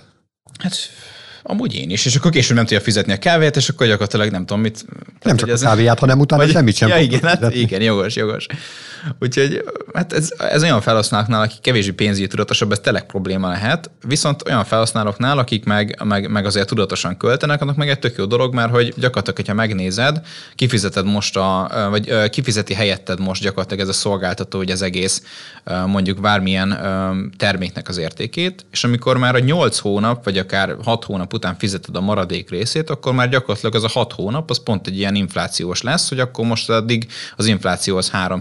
Hát 0.58 0.76
Amúgy 1.48 1.74
én 1.74 1.90
is, 1.90 2.06
és 2.06 2.16
akkor 2.16 2.30
később 2.30 2.56
nem 2.56 2.64
tudja 2.64 2.80
fizetni 2.80 3.12
a 3.12 3.18
kávét, 3.18 3.56
és 3.56 3.68
akkor 3.68 3.86
gyakorlatilag 3.86 4.30
nem 4.30 4.46
tudom 4.46 4.62
mit. 4.62 4.84
Nem 5.22 5.36
csak 5.36 5.48
a 5.48 5.58
kávéját, 5.58 5.98
hanem 5.98 6.20
utána 6.20 6.42
vagy, 6.42 6.52
semmit 6.52 6.76
sem 6.76 6.88
ja, 6.88 6.98
igen, 6.98 7.20
hát, 7.22 7.54
igen, 7.54 7.82
jogos, 7.82 8.16
jogos. 8.16 8.46
Úgyhogy 9.20 9.64
hát 9.94 10.12
ez, 10.12 10.30
ez 10.38 10.62
olyan 10.62 10.80
felhasználóknál, 10.80 11.42
akik 11.42 11.60
kevésbé 11.60 11.92
pénzügyi 11.92 12.26
tudatosabb, 12.26 12.72
ez 12.72 12.78
tényleg 12.78 13.06
probléma 13.06 13.48
lehet, 13.48 13.90
viszont 14.06 14.42
olyan 14.46 14.64
felhasználóknál, 14.64 15.38
akik 15.38 15.64
meg, 15.64 16.02
meg, 16.04 16.30
meg 16.30 16.46
azért 16.46 16.68
tudatosan 16.68 17.16
költenek, 17.16 17.62
annak 17.62 17.76
meg 17.76 17.88
egy 17.88 17.98
tök 17.98 18.16
jó 18.16 18.24
dolog, 18.24 18.54
mert 18.54 18.70
hogy 18.70 18.94
gyakorlatilag, 18.96 19.36
hogyha 19.36 19.54
megnézed, 19.54 20.20
kifizeted 20.54 21.04
most 21.04 21.36
a, 21.36 21.70
vagy 21.90 22.30
kifizeti 22.30 22.74
helyetted 22.74 23.20
most 23.20 23.42
gyakorlatilag 23.42 23.82
ez 23.82 23.88
a 23.88 23.98
szolgáltató, 23.98 24.58
hogy 24.58 24.70
az 24.70 24.82
egész 24.82 25.22
mondjuk 25.86 26.20
bármilyen 26.20 26.78
terméknek 27.36 27.88
az 27.88 27.98
értékét, 27.98 28.66
és 28.70 28.84
amikor 28.84 29.16
már 29.16 29.34
a 29.34 29.38
8 29.38 29.78
hónap, 29.78 30.24
vagy 30.24 30.38
akár 30.38 30.76
6 30.84 31.04
hónap 31.04 31.32
után 31.36 31.58
fizeted 31.58 31.96
a 31.96 32.00
maradék 32.00 32.50
részét, 32.50 32.90
akkor 32.90 33.12
már 33.12 33.28
gyakorlatilag 33.28 33.74
az 33.74 33.84
a 33.84 33.88
6 33.88 34.12
hónap, 34.12 34.50
az 34.50 34.62
pont 34.62 34.86
egy 34.86 34.98
ilyen 34.98 35.14
inflációs 35.14 35.82
lesz, 35.82 36.08
hogy 36.08 36.20
akkor 36.20 36.46
most 36.46 36.70
addig 36.70 37.06
az 37.36 37.46
infláció 37.46 37.96
az 37.96 38.10
3 38.10 38.38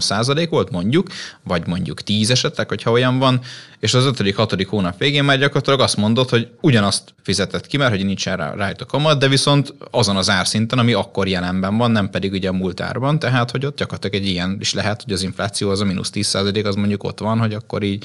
volt 0.50 0.70
mondjuk, 0.70 1.08
vagy 1.42 1.66
mondjuk 1.66 2.02
10 2.02 2.30
esetleg, 2.30 2.68
hogyha 2.68 2.90
olyan 2.90 3.18
van, 3.18 3.40
és 3.78 3.94
az 3.94 4.04
5.-6. 4.04 4.66
hónap 4.68 4.98
végén 4.98 5.24
már 5.24 5.38
gyakorlatilag 5.38 5.80
azt 5.80 5.96
mondod, 5.96 6.28
hogy 6.28 6.48
ugyanazt 6.60 7.14
fizetett 7.22 7.66
ki, 7.66 7.76
mert 7.76 7.90
hogy 7.90 8.04
nincsen 8.04 8.36
rá, 8.36 8.54
rá 8.54 8.72
a 8.78 8.86
kamat, 8.86 9.18
de 9.18 9.28
viszont 9.28 9.74
azon 9.90 10.16
az 10.16 10.30
árszinten, 10.30 10.78
ami 10.78 10.92
akkor 10.92 11.28
jelenben 11.28 11.76
van, 11.76 11.90
nem 11.90 12.10
pedig 12.10 12.32
ugye 12.32 12.48
a 12.48 12.52
múlt 12.52 12.80
árban, 12.80 13.18
tehát 13.18 13.50
hogy 13.50 13.66
ott 13.66 13.76
gyakorlatilag 13.76 14.22
egy 14.22 14.30
ilyen 14.30 14.56
is 14.60 14.72
lehet, 14.72 15.02
hogy 15.02 15.12
az 15.12 15.22
infláció 15.22 15.70
az 15.70 15.80
a 15.80 15.84
mínusz 15.84 16.10
10 16.10 16.34
az 16.64 16.74
mondjuk 16.74 17.04
ott 17.04 17.18
van, 17.18 17.38
hogy 17.38 17.54
akkor 17.54 17.82
így, 17.82 18.04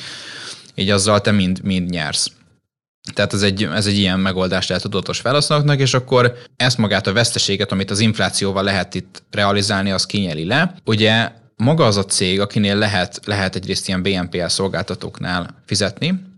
így 0.75 0.89
azzal 0.89 1.21
te 1.21 1.31
mind, 1.31 1.63
mind 1.63 1.89
nyersz. 1.89 2.31
Tehát 3.13 3.33
ez 3.33 3.41
egy, 3.41 3.63
ez 3.63 3.85
egy 3.85 3.97
ilyen 3.97 4.19
megoldást 4.19 4.67
lehet 4.67 4.83
tudatos 4.83 5.19
felhasználóknak, 5.19 5.79
és 5.79 5.93
akkor 5.93 6.37
ezt 6.55 6.77
magát 6.77 7.07
a 7.07 7.13
veszteséget, 7.13 7.71
amit 7.71 7.91
az 7.91 7.99
inflációval 7.99 8.63
lehet 8.63 8.95
itt 8.95 9.23
realizálni, 9.31 9.91
az 9.91 10.05
kinyeli 10.05 10.45
le. 10.45 10.75
Ugye 10.85 11.31
maga 11.55 11.85
az 11.85 11.97
a 11.97 12.05
cég, 12.05 12.39
akinél 12.39 12.75
lehet, 12.75 13.19
lehet 13.25 13.55
egyrészt 13.55 13.87
ilyen 13.87 14.01
BNPL 14.01 14.45
szolgáltatóknál 14.45 15.61
fizetni, 15.65 16.29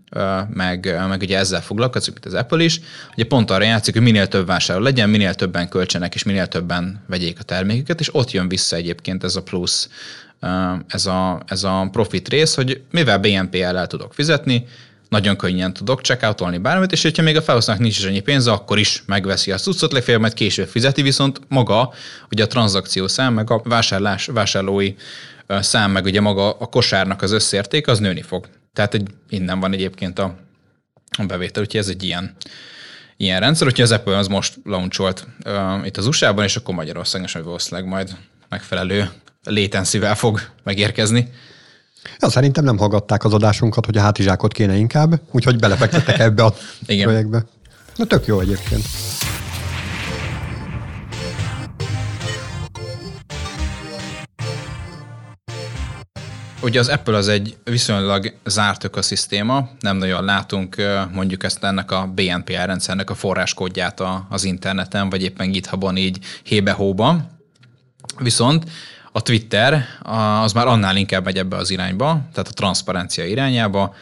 meg, 0.48 0.96
meg 1.08 1.20
ugye 1.20 1.38
ezzel 1.38 1.62
foglalkozik, 1.62 2.12
mint 2.12 2.26
az 2.26 2.34
Apple 2.34 2.64
is, 2.64 2.80
ugye 3.14 3.24
pont 3.24 3.50
arra 3.50 3.64
játszik, 3.64 3.94
hogy 3.94 4.02
minél 4.02 4.28
több 4.28 4.46
vásárló 4.46 4.82
legyen, 4.82 5.10
minél 5.10 5.34
többen 5.34 5.68
költsenek, 5.68 6.14
és 6.14 6.22
minél 6.22 6.46
többen 6.46 7.04
vegyék 7.06 7.38
a 7.38 7.42
termékeket, 7.42 8.00
és 8.00 8.14
ott 8.14 8.30
jön 8.30 8.48
vissza 8.48 8.76
egyébként 8.76 9.24
ez 9.24 9.36
a 9.36 9.42
plusz, 9.42 9.88
ez 10.86 11.06
a, 11.06 11.42
ez 11.46 11.64
a 11.64 11.88
profit 11.92 12.28
rész, 12.28 12.54
hogy 12.54 12.82
mivel 12.90 13.18
BNPL-el 13.18 13.86
tudok 13.86 14.14
fizetni, 14.14 14.66
nagyon 15.14 15.36
könnyen 15.36 15.72
tudok 15.72 16.00
checkoutolni 16.00 16.58
bármit, 16.58 16.92
és 16.92 17.02
hogyha 17.02 17.22
még 17.22 17.36
a 17.36 17.42
felhasználónak 17.42 17.86
nincs 17.86 17.98
is 17.98 18.04
annyi 18.04 18.20
pénze, 18.20 18.52
akkor 18.52 18.78
is 18.78 19.02
megveszi 19.06 19.52
a 19.52 19.56
cuccot, 19.56 19.92
legfeljebb 19.92 20.20
majd 20.20 20.34
később 20.34 20.68
fizeti, 20.68 21.02
viszont 21.02 21.40
maga, 21.48 21.92
ugye 22.30 22.44
a 22.44 22.46
tranzakció 22.46 23.06
szám, 23.06 23.34
meg 23.34 23.50
a 23.50 23.60
vásárlás, 23.64 24.26
vásárlói 24.26 24.94
szám, 25.48 25.90
meg 25.90 26.04
ugye 26.04 26.20
maga 26.20 26.50
a 26.52 26.66
kosárnak 26.66 27.22
az 27.22 27.32
összérték, 27.32 27.86
az 27.86 27.98
nőni 27.98 28.22
fog. 28.22 28.48
Tehát 28.72 28.94
egy, 28.94 29.08
innen 29.28 29.60
van 29.60 29.72
egyébként 29.72 30.18
a, 30.18 30.36
a 31.18 31.24
bevétel, 31.24 31.62
úgyhogy 31.62 31.80
ez 31.80 31.88
egy 31.88 32.02
ilyen, 32.02 32.36
ilyen 33.16 33.40
rendszer, 33.40 33.66
úgyhogy 33.66 33.84
az 33.84 33.92
Apple 33.92 34.16
az 34.16 34.26
most 34.26 34.54
launcholt 34.64 35.26
uh, 35.44 35.86
itt 35.86 35.96
az 35.96 36.06
USA-ban, 36.06 36.44
és 36.44 36.56
akkor 36.56 36.74
Magyarországon 36.74 37.26
is 37.26 37.32
valószínűleg 37.32 37.88
majd 37.90 38.16
megfelelő 38.48 39.10
létenszivel 39.44 40.14
fog 40.14 40.40
megérkezni. 40.62 41.28
Ja, 42.18 42.30
szerintem 42.30 42.64
nem 42.64 42.78
hallgatták 42.78 43.24
az 43.24 43.32
adásunkat, 43.32 43.86
hogy 43.86 43.96
a 43.96 44.00
hátizsákot 44.00 44.52
kéne 44.52 44.76
inkább, 44.76 45.20
úgyhogy 45.30 45.58
belefektettek 45.58 46.18
ebbe 46.18 46.44
a 46.44 46.54
Igen. 46.86 47.06
projektbe. 47.06 47.44
Na 47.96 48.04
tök 48.04 48.26
jó 48.26 48.40
egyébként. 48.40 48.84
Ugye 56.64 56.80
az 56.80 56.88
Apple 56.88 57.16
az 57.16 57.28
egy 57.28 57.56
viszonylag 57.64 58.34
zárt 58.44 58.84
ökoszisztéma, 58.84 59.68
nem 59.80 59.96
nagyon 59.96 60.24
látunk 60.24 60.76
mondjuk 61.12 61.44
ezt 61.44 61.64
ennek 61.64 61.90
a 61.90 62.12
BNPL 62.14 62.52
rendszernek 62.52 63.10
a 63.10 63.14
forráskódját 63.14 64.02
az 64.28 64.44
interneten, 64.44 65.10
vagy 65.10 65.22
éppen 65.22 65.50
GitHubon 65.50 65.96
így 65.96 66.18
hébe-hóba. 66.42 67.16
Viszont 68.18 68.64
a 69.16 69.22
Twitter 69.22 69.84
az 70.42 70.52
már 70.52 70.66
annál 70.66 70.96
inkább 70.96 71.24
megy 71.24 71.38
ebbe 71.38 71.56
az 71.56 71.70
irányba, 71.70 72.20
tehát 72.32 72.48
a 72.48 72.52
transzparencia 72.54 73.24
irányába, 73.24 73.94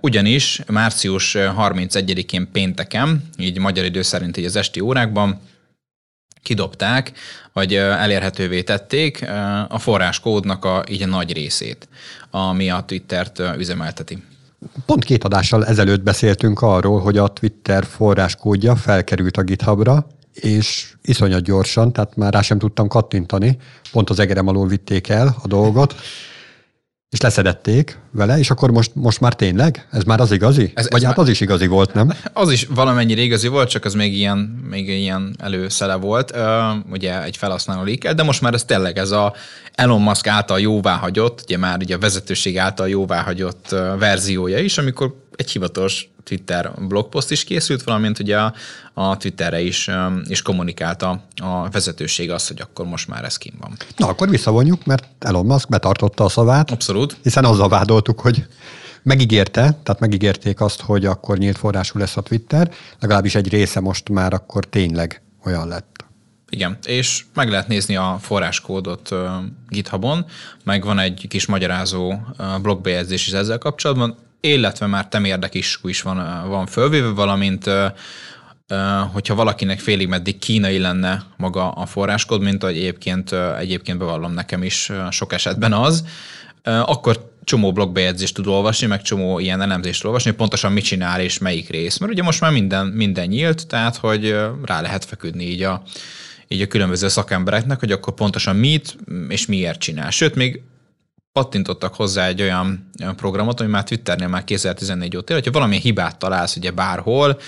ugyanis 0.00 0.60
március 0.66 1.36
31-én 1.38 2.48
pénteken, 2.52 3.28
így 3.38 3.58
magyar 3.58 3.84
idő 3.84 4.02
szerint 4.02 4.36
így 4.36 4.44
az 4.44 4.56
esti 4.56 4.80
órákban 4.80 5.40
kidobták, 6.42 7.12
vagy 7.52 7.74
elérhetővé 7.74 8.62
tették 8.62 9.28
a 9.68 9.78
forráskódnak 9.78 10.64
a, 10.64 10.84
így 10.88 11.02
a 11.02 11.06
nagy 11.06 11.32
részét, 11.32 11.88
ami 12.30 12.70
a 12.70 12.84
Twittert 12.86 13.42
üzemelteti. 13.56 14.22
Pont 14.86 15.04
két 15.04 15.24
adással 15.24 15.66
ezelőtt 15.66 16.02
beszéltünk 16.02 16.60
arról, 16.60 17.00
hogy 17.00 17.18
a 17.18 17.28
Twitter 17.28 17.84
forráskódja 17.84 18.76
felkerült 18.76 19.36
a 19.36 19.42
GitHubra, 19.42 20.06
és 20.34 20.94
iszonyat 21.02 21.42
gyorsan, 21.42 21.92
tehát 21.92 22.16
már 22.16 22.32
rá 22.32 22.42
sem 22.42 22.58
tudtam 22.58 22.88
kattintani, 22.88 23.58
pont 23.92 24.10
az 24.10 24.18
egerem 24.18 24.48
alól 24.48 24.66
vitték 24.66 25.08
el 25.08 25.36
a 25.42 25.46
dolgot, 25.46 25.94
és 27.14 27.20
leszedették 27.20 27.98
vele, 28.10 28.38
és 28.38 28.50
akkor 28.50 28.70
most, 28.70 28.94
most 28.94 29.20
már 29.20 29.34
tényleg? 29.34 29.88
Ez 29.90 30.02
már 30.02 30.20
az 30.20 30.32
igazi? 30.32 30.72
Ez, 30.74 30.88
Vagy 30.90 31.00
ez 31.00 31.06
hát 31.06 31.16
már... 31.16 31.26
az 31.26 31.32
is 31.32 31.40
igazi 31.40 31.66
volt, 31.66 31.94
nem? 31.94 32.12
Az 32.32 32.50
is 32.50 32.66
valamennyire 32.66 33.20
igazi 33.20 33.48
volt, 33.48 33.68
csak 33.68 33.84
az 33.84 33.94
még 33.94 34.16
ilyen, 34.16 34.38
még 34.70 34.88
ilyen 34.88 35.36
előszele 35.38 35.94
volt, 35.94 36.36
ugye 36.90 37.22
egy 37.22 37.36
felhasználó 37.36 37.82
lékel, 37.82 38.14
de 38.14 38.22
most 38.22 38.40
már 38.40 38.54
ez 38.54 38.64
tényleg 38.64 38.98
ez 38.98 39.10
a 39.10 39.34
Elon 39.74 40.02
Musk 40.02 40.26
által 40.26 40.60
jóváhagyott, 40.60 41.40
ugye 41.42 41.56
már 41.56 41.78
ugye 41.80 41.94
a 41.94 41.98
vezetőség 41.98 42.58
által 42.58 42.88
jóváhagyott 42.88 43.68
verziója 43.98 44.58
is, 44.58 44.78
amikor 44.78 45.14
egy 45.36 45.50
hivatalos 45.50 46.08
Twitter 46.24 46.72
blogpost 46.88 47.30
is 47.30 47.44
készült, 47.44 47.82
valamint 47.82 48.18
ugye 48.18 48.38
a, 48.38 48.54
a 48.92 49.16
Twitterre 49.16 49.60
is, 49.60 49.88
um, 49.88 50.22
is 50.26 50.42
kommunikálta 50.42 51.24
a 51.36 51.68
vezetőség 51.70 52.30
azt, 52.30 52.48
hogy 52.48 52.60
akkor 52.60 52.86
most 52.86 53.08
már 53.08 53.24
ez 53.24 53.36
kim 53.36 53.54
van. 53.60 53.76
Na, 53.96 54.08
akkor 54.08 54.28
visszavonjuk, 54.28 54.84
mert 54.84 55.08
Elon 55.18 55.46
Musk 55.46 55.68
betartotta 55.68 56.24
a 56.24 56.28
szavát. 56.28 56.70
Abszolút. 56.70 57.16
Hiszen 57.22 57.44
azzal 57.44 57.68
vádoltuk, 57.68 58.20
hogy 58.20 58.46
megígérte, 59.02 59.60
tehát 59.60 60.00
megígérték 60.00 60.60
azt, 60.60 60.80
hogy 60.80 61.06
akkor 61.06 61.38
nyílt 61.38 61.58
forrású 61.58 61.98
lesz 61.98 62.16
a 62.16 62.20
Twitter, 62.22 62.70
legalábbis 63.00 63.34
egy 63.34 63.48
része 63.48 63.80
most 63.80 64.08
már 64.08 64.32
akkor 64.32 64.64
tényleg 64.64 65.22
olyan 65.44 65.68
lett. 65.68 65.92
Igen, 66.48 66.78
és 66.86 67.24
meg 67.34 67.50
lehet 67.50 67.68
nézni 67.68 67.96
a 67.96 68.18
forráskódot 68.20 69.10
uh, 69.10 69.18
GitHubon, 69.68 70.26
meg 70.64 70.84
van 70.84 70.98
egy 70.98 71.26
kis 71.28 71.46
magyarázó 71.46 72.12
uh, 72.12 72.60
blogbejegyzés 72.62 73.26
is 73.26 73.32
ezzel 73.32 73.58
kapcsolatban 73.58 74.16
illetve 74.52 74.86
már 74.86 75.08
temérdek 75.08 75.54
is, 75.54 75.78
is 75.82 76.02
van, 76.02 76.48
van 76.48 76.66
fölvéve, 76.66 77.08
valamint 77.08 77.70
hogyha 79.12 79.34
valakinek 79.34 79.80
félig 79.80 80.08
meddig 80.08 80.38
kínai 80.38 80.78
lenne 80.78 81.22
maga 81.36 81.70
a 81.70 81.86
forráskód, 81.86 82.42
mint 82.42 82.62
ahogy 82.62 82.76
egyébként, 82.76 83.32
egyébként 83.58 83.98
bevallom 83.98 84.32
nekem 84.32 84.62
is 84.62 84.92
sok 85.10 85.32
esetben 85.32 85.72
az, 85.72 86.04
akkor 86.62 87.32
csomó 87.44 87.72
blogbejegyzést 87.72 88.34
tud 88.34 88.46
olvasni, 88.46 88.86
meg 88.86 89.02
csomó 89.02 89.38
ilyen 89.38 89.60
elemzést 89.60 90.04
olvasni, 90.04 90.30
hogy 90.30 90.38
pontosan 90.38 90.72
mit 90.72 90.84
csinál 90.84 91.20
és 91.20 91.38
melyik 91.38 91.68
rész. 91.68 91.98
Mert 91.98 92.12
ugye 92.12 92.22
most 92.22 92.40
már 92.40 92.52
minden, 92.52 92.86
minden 92.86 93.26
nyílt, 93.26 93.66
tehát 93.66 93.96
hogy 93.96 94.36
rá 94.64 94.80
lehet 94.80 95.04
feküdni 95.04 95.44
így 95.44 95.62
a, 95.62 95.82
így 96.48 96.60
a 96.60 96.66
különböző 96.66 97.08
szakembereknek, 97.08 97.78
hogy 97.78 97.92
akkor 97.92 98.14
pontosan 98.14 98.56
mit 98.56 98.96
és 99.28 99.46
miért 99.46 99.80
csinál. 99.80 100.10
Sőt, 100.10 100.34
még 100.34 100.62
pattintottak 101.34 101.94
hozzá 101.94 102.26
egy 102.26 102.42
olyan, 102.42 102.90
olyan 103.00 103.16
programot, 103.16 103.60
ami 103.60 103.70
már 103.70 103.84
Twitternél 103.84 104.28
már 104.28 104.44
2014 104.44 105.16
óta, 105.16 105.32
hogyha 105.32 105.50
valami 105.50 105.76
hibát 105.76 106.18
találsz 106.18 106.56
ugye 106.56 106.70
bárhol, 106.70 107.40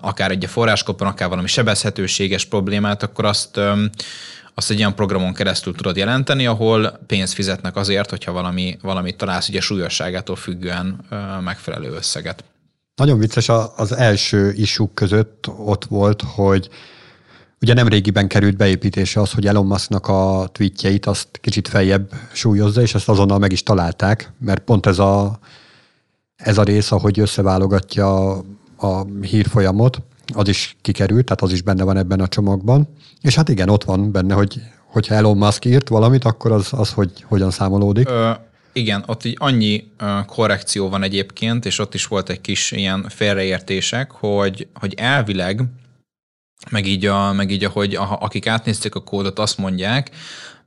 akár 0.00 0.30
egy 0.30 0.46
forráskopon, 0.46 1.08
akár 1.08 1.28
valami 1.28 1.46
sebezhetőséges 1.46 2.44
problémát, 2.44 3.02
akkor 3.02 3.24
azt 3.24 3.60
azt 4.54 4.70
egy 4.70 4.78
ilyen 4.78 4.94
programon 4.94 5.34
keresztül 5.34 5.74
tudod 5.74 5.96
jelenteni, 5.96 6.46
ahol 6.46 7.00
pénzt 7.06 7.32
fizetnek 7.32 7.76
azért, 7.76 8.10
hogyha 8.10 8.32
valami, 8.32 8.76
valamit 8.82 9.16
találsz 9.16 9.48
ugye 9.48 9.60
súlyosságától 9.60 10.36
függően 10.36 11.04
megfelelő 11.44 11.92
összeget. 11.92 12.44
Nagyon 12.94 13.18
vicces, 13.18 13.48
az 13.76 13.92
első 13.92 14.52
isuk 14.52 14.94
között 14.94 15.48
ott 15.48 15.84
volt, 15.84 16.22
hogy 16.22 16.68
Ugye 17.60 17.74
nem 17.74 17.88
régiben 17.88 18.28
került 18.28 18.56
beépítése 18.56 19.20
az, 19.20 19.32
hogy 19.32 19.46
Elon 19.46 19.66
Musknak 19.66 20.08
a 20.08 20.48
tweetjeit 20.52 21.06
azt 21.06 21.28
kicsit 21.40 21.68
feljebb 21.68 22.10
súlyozza, 22.32 22.80
és 22.80 22.94
ezt 22.94 23.08
azonnal 23.08 23.38
meg 23.38 23.52
is 23.52 23.62
találták, 23.62 24.32
mert 24.38 24.64
pont 24.64 24.86
ez 24.86 24.98
a, 24.98 25.38
ez 26.36 26.58
a 26.58 26.62
rész, 26.62 26.92
ahogy 26.92 27.18
összeválogatja 27.20 28.32
a 28.76 29.04
hírfolyamot, 29.20 30.02
az 30.34 30.48
is 30.48 30.76
kikerült, 30.82 31.24
tehát 31.24 31.42
az 31.42 31.52
is 31.52 31.62
benne 31.62 31.84
van 31.84 31.96
ebben 31.96 32.20
a 32.20 32.28
csomagban. 32.28 32.88
És 33.20 33.34
hát 33.34 33.48
igen, 33.48 33.68
ott 33.68 33.84
van 33.84 34.12
benne, 34.12 34.34
hogy 34.34 34.60
hogyha 34.86 35.14
Elon 35.14 35.36
Musk 35.36 35.64
írt 35.64 35.88
valamit, 35.88 36.24
akkor 36.24 36.52
az, 36.52 36.68
az 36.70 36.92
hogy, 36.92 37.24
hogyan 37.24 37.50
számolódik. 37.50 38.08
Ö, 38.08 38.30
igen, 38.72 39.04
ott 39.06 39.24
így 39.24 39.36
annyi 39.38 39.84
korrekció 40.26 40.88
van 40.88 41.02
egyébként, 41.02 41.64
és 41.64 41.78
ott 41.78 41.94
is 41.94 42.06
volt 42.06 42.28
egy 42.28 42.40
kis 42.40 42.72
ilyen 42.72 43.06
félreértések, 43.08 44.10
hogy, 44.10 44.68
hogy 44.74 44.94
elvileg, 44.96 45.62
meg 46.70 46.86
így, 46.86 47.06
a, 47.06 47.32
meg 47.32 47.50
így 47.50 47.64
ahogy 47.64 47.94
a, 47.94 48.18
akik 48.20 48.46
átnézték 48.46 48.94
a 48.94 49.02
kódot, 49.02 49.38
azt 49.38 49.58
mondják, 49.58 50.10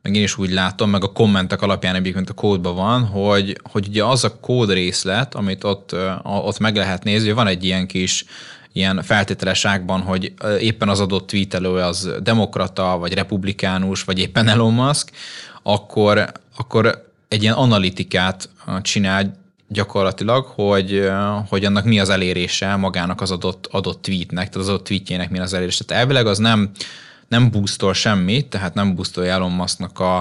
meg 0.01 0.15
én 0.15 0.23
is 0.23 0.37
úgy 0.37 0.51
látom, 0.51 0.89
meg 0.89 1.03
a 1.03 1.11
kommentek 1.11 1.61
alapján 1.61 1.95
egyébként 1.95 2.29
a 2.29 2.33
kódban 2.33 2.75
van, 2.75 3.05
hogy, 3.05 3.57
hogy 3.63 3.87
ugye 3.87 4.03
az 4.03 4.23
a 4.23 4.39
kódrészlet, 4.39 5.35
amit 5.35 5.63
ott, 5.63 5.95
ott 6.23 6.59
meg 6.59 6.75
lehet 6.75 7.03
nézni, 7.03 7.31
van 7.31 7.47
egy 7.47 7.63
ilyen 7.63 7.87
kis 7.87 8.25
ilyen 8.73 9.01
feltételes 9.03 9.65
ágban, 9.65 10.01
hogy 10.01 10.33
éppen 10.59 10.89
az 10.89 10.99
adott 10.99 11.27
tweetelő 11.27 11.69
az 11.69 12.09
demokrata, 12.21 12.97
vagy 12.97 13.13
republikánus, 13.13 14.03
vagy 14.03 14.19
éppen 14.19 14.47
Elon 14.47 14.73
Musk, 14.73 15.09
akkor, 15.63 16.31
akkor 16.57 17.11
egy 17.27 17.41
ilyen 17.41 17.55
analitikát 17.55 18.49
csinál 18.81 19.38
gyakorlatilag, 19.69 20.45
hogy, 20.45 21.09
hogy 21.49 21.65
annak 21.65 21.85
mi 21.85 21.99
az 21.99 22.09
elérése 22.09 22.75
magának 22.75 23.21
az 23.21 23.31
adott, 23.31 23.67
adott 23.71 24.01
tweetnek, 24.01 24.49
tehát 24.49 24.67
az 24.67 24.73
adott 24.73 24.83
tweetjének 24.83 25.29
mi 25.29 25.39
az 25.39 25.53
elérése. 25.53 25.83
Tehát 25.83 26.03
elvileg 26.03 26.27
az 26.27 26.37
nem, 26.37 26.71
nem 27.27 27.51
boostol 27.51 27.93
semmit, 27.93 28.47
tehát 28.47 28.73
nem 28.73 28.95
boostolja 28.95 29.31
Elon 29.31 29.51
Musknak 29.51 29.99
a, 29.99 30.17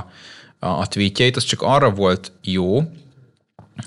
a, 0.58 0.66
a 0.66 0.86
tweetjeit, 0.86 1.36
az 1.36 1.44
csak 1.44 1.62
arra 1.62 1.90
volt 1.90 2.32
jó, 2.42 2.82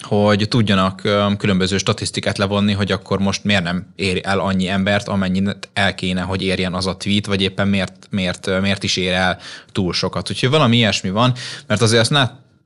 hogy 0.02 0.48
tudjanak 0.48 1.02
különböző 1.38 1.78
statisztikát 1.78 2.38
levonni, 2.38 2.74
hogy 2.74 2.92
akkor 2.92 3.20
most 3.20 3.44
miért 3.44 3.64
nem 3.64 3.88
ér 3.96 4.20
el 4.24 4.40
annyi 4.40 4.68
embert, 4.68 5.08
amennyit 5.08 5.70
el 5.74 5.96
kéne, 5.96 6.22
hogy 6.22 6.42
érjen 6.42 6.74
az 6.74 6.88
a 6.88 6.98
tweet, 6.98 7.26
vagy 7.26 7.42
éppen 7.42 7.68
miért, 7.68 8.08
miért, 8.10 8.62
miért 8.62 8.84
is 8.84 8.98
ér 8.98 9.14
el 9.14 9.38
túl 9.72 9.94
sokat. 9.94 10.30
Úgyhogy 10.30 10.50
valami 10.50 10.78
ilyesmi 10.78 11.10
van, 11.10 11.34
mert 11.68 11.82
azért 11.82 12.02
azt 12.02 12.12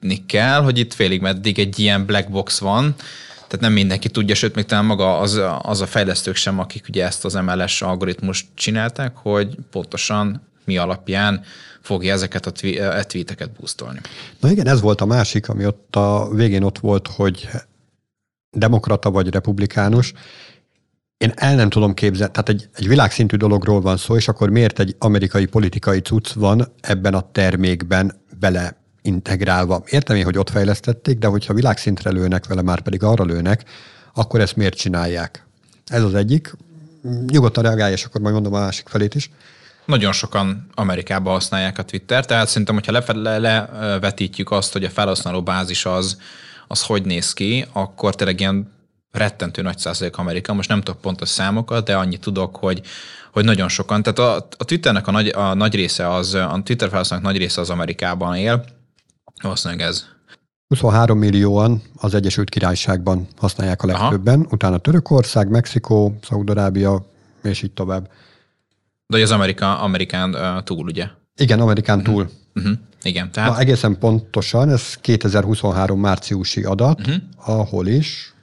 látni 0.02 0.26
kell, 0.26 0.62
hogy 0.62 0.78
itt 0.78 0.94
félig 0.94 1.22
meddig 1.22 1.60
egy 1.60 1.80
ilyen 1.80 2.06
black 2.06 2.30
box 2.30 2.60
van, 2.60 2.96
tehát 3.36 3.60
nem 3.60 3.74
mindenki 3.74 4.10
tudja, 4.10 4.36
sőt, 4.36 4.56
még 4.56 4.66
talán 4.66 4.86
maga 4.86 5.18
az, 5.18 5.42
az 5.62 5.82
a 5.82 5.86
fejlesztők 5.86 6.36
sem, 6.36 6.60
akik 6.60 6.86
ugye 6.90 7.06
ezt 7.06 7.26
az 7.26 7.34
MLS 7.34 7.82
algoritmust 7.82 8.48
csinálták, 8.54 9.16
hogy 9.16 9.56
pontosan 9.72 10.42
mi 10.66 10.78
alapján 10.78 11.44
fogja 11.82 12.14
ezeket 12.14 12.46
a 12.46 12.52
e 12.66 13.04
tweeteket 13.04 13.52
boostolni. 13.52 14.00
Na 14.40 14.52
igen, 14.52 14.68
ez 14.68 14.82
volt 14.82 15.02
a 15.02 15.06
másik, 15.06 15.50
ami 15.50 15.66
ott 15.66 15.96
a 15.96 16.30
végén 16.34 16.64
ott 16.64 16.80
volt, 16.80 17.08
hogy 17.08 17.50
demokrata 18.52 19.12
vagy 19.12 19.30
republikánus, 19.30 20.14
én 21.18 21.32
el 21.36 21.56
nem 21.56 21.70
tudom 21.70 21.94
képzelni, 21.94 22.32
tehát 22.32 22.50
egy, 22.50 22.70
egy 22.74 22.88
világszintű 22.88 23.38
dologról 23.38 23.82
van 23.82 23.98
szó, 23.98 24.16
és 24.16 24.28
akkor 24.28 24.50
miért 24.50 24.80
egy 24.80 24.96
amerikai 25.00 25.46
politikai 25.46 26.00
cucc 26.00 26.32
van 26.32 26.74
ebben 26.82 27.14
a 27.14 27.32
termékben 27.32 28.22
bele 28.40 28.85
integrálva. 29.06 29.84
Értem 29.90 30.16
én, 30.16 30.24
hogy 30.24 30.38
ott 30.38 30.50
fejlesztették, 30.50 31.18
de 31.18 31.28
hogyha 31.28 31.54
világszintre 31.54 32.10
lőnek 32.12 32.46
vele, 32.46 32.62
már 32.62 32.82
pedig 32.82 33.04
arra 33.04 33.24
lőnek, 33.24 33.64
akkor 34.14 34.40
ezt 34.40 34.56
miért 34.56 34.76
csinálják? 34.78 35.46
Ez 35.86 36.04
az 36.04 36.14
egyik. 36.14 36.56
Nyugodtan 37.28 37.64
reagálj, 37.64 37.92
és 37.92 38.04
akkor 38.04 38.22
majd 38.22 38.34
mondom 38.34 38.54
a 38.54 38.60
másik 38.60 38.88
felét 38.88 39.16
is. 39.16 39.30
Nagyon 39.86 40.12
sokan 40.12 40.68
Amerikában 40.74 41.34
használják 41.34 41.78
a 41.78 41.84
Twitter, 41.84 42.26
tehát 42.26 42.48
szerintem, 42.48 42.76
hogyha 42.76 43.02
levetítjük 43.14 44.52
azt, 44.52 44.74
hogy 44.74 44.84
a 44.84 44.90
felhasználó 44.90 45.44
bázis 45.44 45.86
az, 45.86 46.18
az 46.68 46.82
hogy 46.82 47.06
néz 47.06 47.34
ki, 47.34 47.66
akkor 47.74 48.16
tényleg 48.16 48.40
ilyen 48.40 48.74
rettentő 49.12 49.62
nagy 49.62 49.78
százalék 49.78 50.18
Amerika. 50.18 50.54
Most 50.54 50.70
nem 50.70 50.82
tudok 50.82 51.02
pontos 51.02 51.30
számokat, 51.30 51.86
de 51.86 51.96
annyit 51.96 52.22
tudok, 52.22 52.56
hogy, 52.56 52.82
hogy 53.32 53.44
nagyon 53.44 53.70
sokan. 53.70 54.04
Tehát 54.04 54.20
a, 54.20 54.48
a 54.58 54.64
Twitternek 54.66 55.08
a 55.08 55.12
nagy, 55.12 55.28
a 55.28 55.54
nagy 55.54 55.76
része 55.76 56.14
az, 56.14 56.34
a 56.34 56.62
Twitter 56.64 56.90
felhasználók 56.90 57.26
nagy 57.26 57.38
része 57.38 57.62
az 57.62 57.70
Amerikában 57.70 58.36
él. 58.36 58.66
Valószínűleg 59.42 59.88
ez. 59.88 60.06
23 60.68 61.18
millióan 61.18 61.82
az 61.96 62.14
Egyesült 62.14 62.50
Királyságban 62.50 63.28
használják 63.38 63.84
a 63.84 63.88
legtöbben, 63.88 64.40
Aha. 64.40 64.50
utána 64.52 64.78
Törökország, 64.78 65.50
Mexikó, 65.50 66.18
Szaudarábia, 66.22 67.06
és 67.44 67.62
így 67.62 67.72
tovább. 67.72 68.12
De 69.08 69.22
az 69.22 69.32
Amerika, 69.32 69.80
Amerikán 69.80 70.36
uh, 70.36 70.64
túl, 70.64 70.86
ugye? 70.86 71.08
Igen, 71.36 71.60
Amerikán 71.60 72.00
uh-huh. 72.00 72.14
túl. 72.14 72.30
Uh-huh. 72.56 72.78
Igen, 73.04 73.32
tehát... 73.32 73.50
Na, 73.52 73.60
egészen 73.60 74.00
pontosan, 74.00 74.70
ez 74.70 74.96
2023 74.96 76.00
márciusi 76.00 76.64
adat, 76.64 77.00
uh-huh. 77.00 77.16
ahol 77.46 77.88
is 77.88 78.34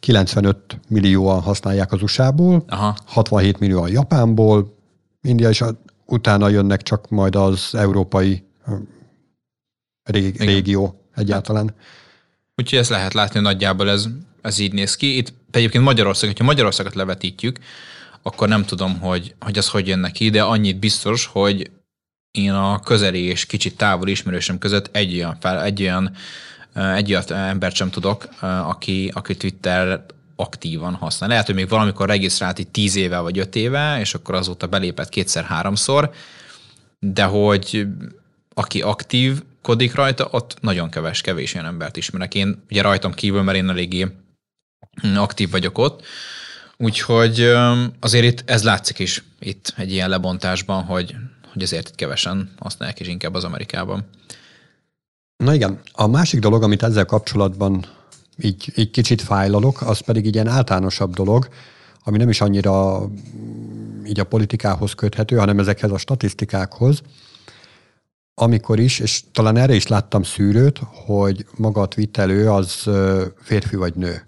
95 0.00 0.80
millióan 0.88 1.40
használják 1.40 1.92
az 1.92 2.02
USA-ból, 2.02 2.64
Aha. 2.68 2.96
67 3.06 3.58
millióan 3.58 3.90
Japánból, 3.90 4.76
India, 5.22 5.48
és 5.48 5.64
utána 6.06 6.48
jönnek 6.48 6.82
csak 6.82 7.08
majd 7.08 7.36
az 7.36 7.74
európai 7.74 8.44
rég, 10.04 10.40
régió 10.40 11.08
egyáltalán. 11.14 11.74
Úgyhogy 12.56 12.78
ezt 12.78 12.90
lehet 12.90 13.14
látni, 13.14 13.40
nagyjából 13.40 13.90
ez, 13.90 14.08
ez 14.42 14.58
így 14.58 14.72
néz 14.72 14.96
ki. 14.96 15.16
Itt 15.16 15.32
egyébként 15.50 15.84
Magyarország, 15.84 16.28
hogyha 16.28 16.44
Magyarországot 16.44 16.94
levetítjük, 16.94 17.58
akkor 18.22 18.48
nem 18.48 18.64
tudom, 18.64 19.00
hogy, 19.00 19.34
hogy 19.40 19.58
az 19.58 19.68
hogy 19.68 19.88
jön 19.88 19.98
neki, 19.98 20.30
de 20.30 20.42
annyit 20.42 20.78
biztos, 20.78 21.26
hogy 21.26 21.70
én 22.30 22.52
a 22.52 22.80
közeli 22.80 23.22
és 23.22 23.46
kicsit 23.46 23.76
távol 23.76 24.08
ismerősöm 24.08 24.58
között 24.58 24.96
egy 24.96 25.14
olyan, 25.14 25.36
fel, 25.40 25.62
egy 25.62 25.82
olyan, 25.82 26.12
egy 26.74 27.10
olyan 27.10 27.32
embert 27.32 27.74
sem 27.74 27.90
tudok, 27.90 28.28
aki, 28.40 29.10
aki 29.14 29.36
Twitter 29.36 30.04
aktívan 30.36 30.94
használ. 30.94 31.28
Lehet, 31.28 31.46
hogy 31.46 31.54
még 31.54 31.68
valamikor 31.68 32.08
regisztrált 32.08 32.58
így 32.58 32.68
tíz 32.68 32.96
éve 32.96 33.18
vagy 33.18 33.38
öt 33.38 33.56
éve, 33.56 34.00
és 34.00 34.14
akkor 34.14 34.34
azóta 34.34 34.66
belépett 34.66 35.08
kétszer-háromszor, 35.08 36.10
de 36.98 37.24
hogy 37.24 37.86
aki 38.54 38.82
aktív 38.82 39.42
kodik 39.62 39.94
rajta, 39.94 40.28
ott 40.30 40.56
nagyon 40.60 40.90
keves, 40.90 41.20
kevés 41.20 41.54
ilyen 41.54 41.66
embert 41.66 41.96
ismerek. 41.96 42.34
Én 42.34 42.64
ugye 42.70 42.82
rajtam 42.82 43.12
kívül, 43.12 43.42
mert 43.42 43.58
én 43.58 43.68
eléggé 43.68 44.06
aktív 45.14 45.50
vagyok 45.50 45.78
ott, 45.78 46.04
Úgyhogy 46.82 47.52
azért 48.00 48.24
itt 48.24 48.50
ez 48.50 48.62
látszik 48.62 48.98
is 48.98 49.24
itt 49.38 49.74
egy 49.76 49.92
ilyen 49.92 50.08
lebontásban, 50.08 50.82
hogy, 50.84 51.14
hogy 51.52 51.62
azért 51.62 51.88
itt 51.88 51.94
kevesen 51.94 52.50
használják 52.58 53.00
is 53.00 53.08
inkább 53.08 53.34
az 53.34 53.44
Amerikában. 53.44 54.04
Na 55.36 55.54
igen, 55.54 55.80
a 55.92 56.06
másik 56.06 56.40
dolog, 56.40 56.62
amit 56.62 56.82
ezzel 56.82 57.04
kapcsolatban 57.04 57.84
így, 58.38 58.72
így 58.76 58.90
kicsit 58.90 59.22
fájlalok, 59.22 59.82
az 59.82 59.98
pedig 59.98 60.26
egy 60.26 60.34
ilyen 60.34 60.46
általánosabb 60.46 61.14
dolog, 61.14 61.48
ami 62.04 62.18
nem 62.18 62.28
is 62.28 62.40
annyira 62.40 63.06
így 64.06 64.20
a 64.20 64.24
politikához 64.24 64.94
köthető, 64.94 65.36
hanem 65.36 65.58
ezekhez 65.58 65.90
a 65.90 65.98
statisztikákhoz, 65.98 67.02
amikor 68.34 68.78
is, 68.78 68.98
és 68.98 69.22
talán 69.32 69.56
erre 69.56 69.74
is 69.74 69.86
láttam 69.86 70.22
szűrőt, 70.22 70.80
hogy 71.06 71.46
maga 71.56 71.80
a 71.80 71.86
twittelő 71.86 72.50
az 72.50 72.88
férfi 73.42 73.76
vagy 73.76 73.94
nő. 73.94 74.26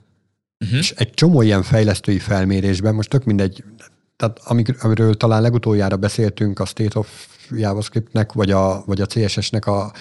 Uh-huh. 0.64 0.79
És 0.79 0.90
egy 0.90 1.11
csomó 1.11 1.43
ilyen 1.43 1.62
fejlesztői 1.62 2.19
felmérésben, 2.19 2.95
most 2.95 3.09
tök 3.09 3.25
mindegy, 3.25 3.64
tehát 4.17 4.40
amiről 4.81 5.14
talán 5.14 5.43
legutoljára 5.43 5.97
beszéltünk 5.97 6.59
a 6.59 6.64
State 6.64 6.99
of 6.99 7.27
JavaScriptnek, 7.51 8.33
vagy 8.33 8.51
a, 8.51 8.83
vagy 8.87 9.01
a 9.01 9.07
CSS-nek 9.07 9.67
a 9.67 9.93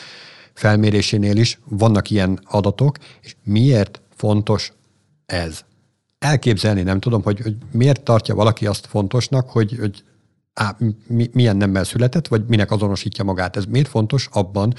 felmérésénél 0.54 1.38
is 1.38 1.60
vannak 1.66 2.10
ilyen 2.10 2.40
adatok, 2.44 2.98
és 3.22 3.36
miért 3.44 4.02
fontos 4.16 4.74
ez? 5.26 5.62
Elképzelni 6.20 6.82
nem 6.82 7.00
tudom, 7.00 7.24
hogy, 7.24 7.42
hogy 7.42 7.56
miért 7.72 8.04
tartja 8.04 8.36
valaki 8.36 8.66
azt 8.66 8.86
fontosnak, 8.86 9.50
hogy, 9.50 9.78
hogy 9.80 10.04
á, 10.54 10.78
mi, 11.08 11.30
milyen 11.34 11.58
nemmel 11.58 11.84
született, 11.84 12.28
vagy 12.28 12.44
minek 12.48 12.72
azonosítja 12.72 13.24
magát. 13.24 13.56
Ez 13.56 13.66
miért 13.66 13.88
fontos 13.88 14.28
abban, 14.32 14.74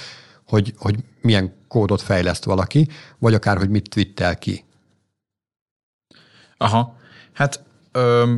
hogy, 0.47 0.75
hogy 0.77 0.97
milyen 1.21 1.55
kódot 1.69 2.03
fejleszt 2.03 2.45
valaki, 2.45 2.89
vagy 3.19 3.35
akár, 3.35 3.57
hogy 3.57 3.71
mit 3.71 3.89
twittel 3.89 4.39
ki. 4.39 4.65
Aha, 6.57 6.97
hát 7.33 7.63
ö, 7.93 8.35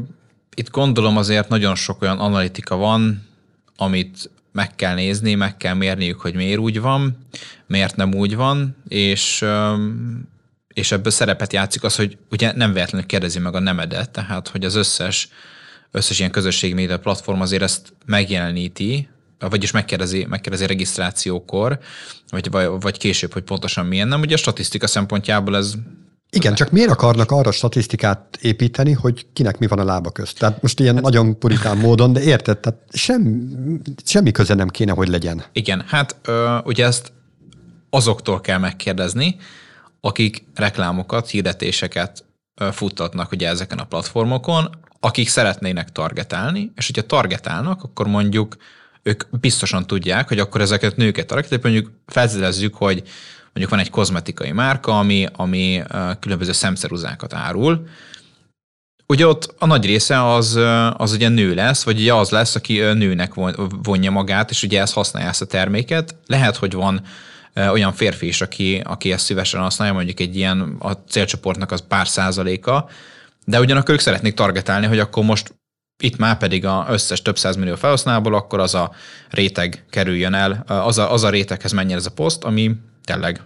itt 0.54 0.70
gondolom 0.70 1.16
azért 1.16 1.48
nagyon 1.48 1.74
sok 1.74 2.02
olyan 2.02 2.18
analitika 2.18 2.76
van, 2.76 3.26
amit 3.76 4.30
meg 4.52 4.74
kell 4.74 4.94
nézni, 4.94 5.34
meg 5.34 5.56
kell 5.56 5.74
mérniük, 5.74 6.20
hogy 6.20 6.34
miért 6.34 6.58
úgy 6.58 6.80
van, 6.80 7.26
miért 7.66 7.96
nem 7.96 8.14
úgy 8.14 8.36
van, 8.36 8.76
és, 8.88 9.44
és 10.68 10.92
ebből 10.92 11.12
szerepet 11.12 11.52
játszik 11.52 11.82
az, 11.82 11.96
hogy 11.96 12.18
ugye 12.30 12.52
nem 12.52 12.72
véletlenül 12.72 13.06
kérdezi 13.06 13.38
meg 13.38 13.54
a 13.54 13.60
nemedet, 13.60 14.10
tehát 14.10 14.48
hogy 14.48 14.64
az 14.64 14.74
összes, 14.74 15.28
összes 15.90 16.18
ilyen 16.18 16.30
közösségi 16.30 16.74
média 16.74 16.98
platform 16.98 17.40
azért 17.40 17.62
ezt 17.62 17.92
megjeleníti, 18.06 19.08
vagyis 19.38 19.70
megkérdezi, 19.70 20.26
megkérdezi 20.28 20.66
regisztrációkor, 20.66 21.78
vagy, 22.28 22.50
vagy, 22.80 22.98
később, 22.98 23.32
hogy 23.32 23.42
pontosan 23.42 23.86
milyen 23.86 24.08
nem. 24.08 24.20
Ugye 24.20 24.34
a 24.34 24.38
statisztika 24.38 24.86
szempontjából 24.86 25.56
ez 25.56 25.74
Igen, 26.30 26.54
csak 26.54 26.70
miért 26.70 26.90
akarnak 26.90 27.30
arra 27.30 27.50
statisztikát 27.50 28.38
építeni, 28.40 28.92
hogy 28.92 29.26
kinek 29.32 29.58
mi 29.58 29.66
van 29.66 29.78
a 29.78 29.84
lába 29.84 30.10
közt? 30.10 30.38
Tehát 30.38 30.62
most 30.62 30.80
ilyen 30.80 30.94
hát, 30.94 31.02
nagyon 31.02 31.38
puritán 31.38 31.76
módon, 31.76 32.12
de 32.12 32.22
érted? 32.22 32.58
Tehát 32.58 32.80
sem, 32.92 33.48
semmi 34.04 34.30
köze 34.30 34.54
nem 34.54 34.68
kéne, 34.68 34.92
hogy 34.92 35.08
legyen. 35.08 35.44
Igen, 35.52 35.84
hát 35.86 36.16
ö, 36.22 36.58
ugye 36.64 36.84
ezt 36.84 37.12
azoktól 37.90 38.40
kell 38.40 38.58
megkérdezni, 38.58 39.36
akik 40.00 40.44
reklámokat, 40.54 41.28
hirdetéseket 41.30 42.24
futtatnak 42.72 43.32
ugye 43.32 43.48
ezeken 43.48 43.78
a 43.78 43.84
platformokon, 43.84 44.70
akik 45.06 45.28
szeretnének 45.28 45.92
targetálni, 45.92 46.72
és 46.76 46.86
hogyha 46.86 47.02
targetálnak, 47.02 47.82
akkor 47.82 48.06
mondjuk 48.06 48.56
ők 49.02 49.22
biztosan 49.30 49.86
tudják, 49.86 50.28
hogy 50.28 50.38
akkor 50.38 50.60
ezeket 50.60 50.96
nőket 50.96 51.26
targetálni, 51.26 51.62
mondjuk 51.62 51.92
feltételezzük, 52.06 52.74
hogy 52.74 53.02
mondjuk 53.44 53.70
van 53.70 53.78
egy 53.78 53.90
kozmetikai 53.90 54.52
márka, 54.52 54.98
ami, 54.98 55.26
ami 55.32 55.82
különböző 56.20 56.52
szemszeruzákat 56.52 57.34
árul, 57.34 57.86
ugye 59.06 59.26
ott 59.26 59.54
a 59.58 59.66
nagy 59.66 59.84
része 59.84 60.32
az, 60.32 60.58
az 60.92 61.12
ugye 61.12 61.28
nő 61.28 61.54
lesz, 61.54 61.84
vagy 61.84 62.00
ugye 62.00 62.14
az 62.14 62.30
lesz, 62.30 62.54
aki 62.54 62.78
nőnek 62.78 63.34
vonja 63.82 64.10
magát, 64.10 64.50
és 64.50 64.62
ugye 64.62 64.80
ezt 64.80 64.94
használja 64.94 65.28
ezt 65.28 65.42
a 65.42 65.46
terméket. 65.46 66.14
Lehet, 66.26 66.56
hogy 66.56 66.72
van 66.72 67.02
olyan 67.54 67.92
férfi 67.92 68.26
is, 68.26 68.40
aki, 68.40 68.82
aki 68.84 69.12
ezt 69.12 69.24
szívesen 69.24 69.60
használja, 69.60 69.94
mondjuk 69.94 70.20
egy 70.20 70.36
ilyen 70.36 70.76
a 70.78 70.92
célcsoportnak 70.92 71.72
az 71.72 71.84
pár 71.88 72.08
százaléka, 72.08 72.88
de 73.46 73.60
ugyanakkor 73.60 73.94
ők 73.94 74.00
szeretnék 74.00 74.34
targetálni, 74.34 74.86
hogy 74.86 74.98
akkor 74.98 75.24
most 75.24 75.54
itt 76.02 76.16
már 76.16 76.38
pedig 76.38 76.64
az 76.64 76.84
összes 76.88 77.22
több 77.22 77.36
millió 77.58 77.74
felhasználóból, 77.74 78.34
akkor 78.34 78.60
az 78.60 78.74
a 78.74 78.92
réteg 79.30 79.84
kerüljön 79.90 80.34
el, 80.34 80.64
az 80.66 80.98
a, 80.98 81.12
az 81.12 81.24
a 81.24 81.30
réteghez 81.30 81.72
menjen 81.72 81.98
ez 81.98 82.06
a 82.06 82.10
poszt, 82.10 82.44
ami 82.44 82.76
tényleg, 83.06 83.40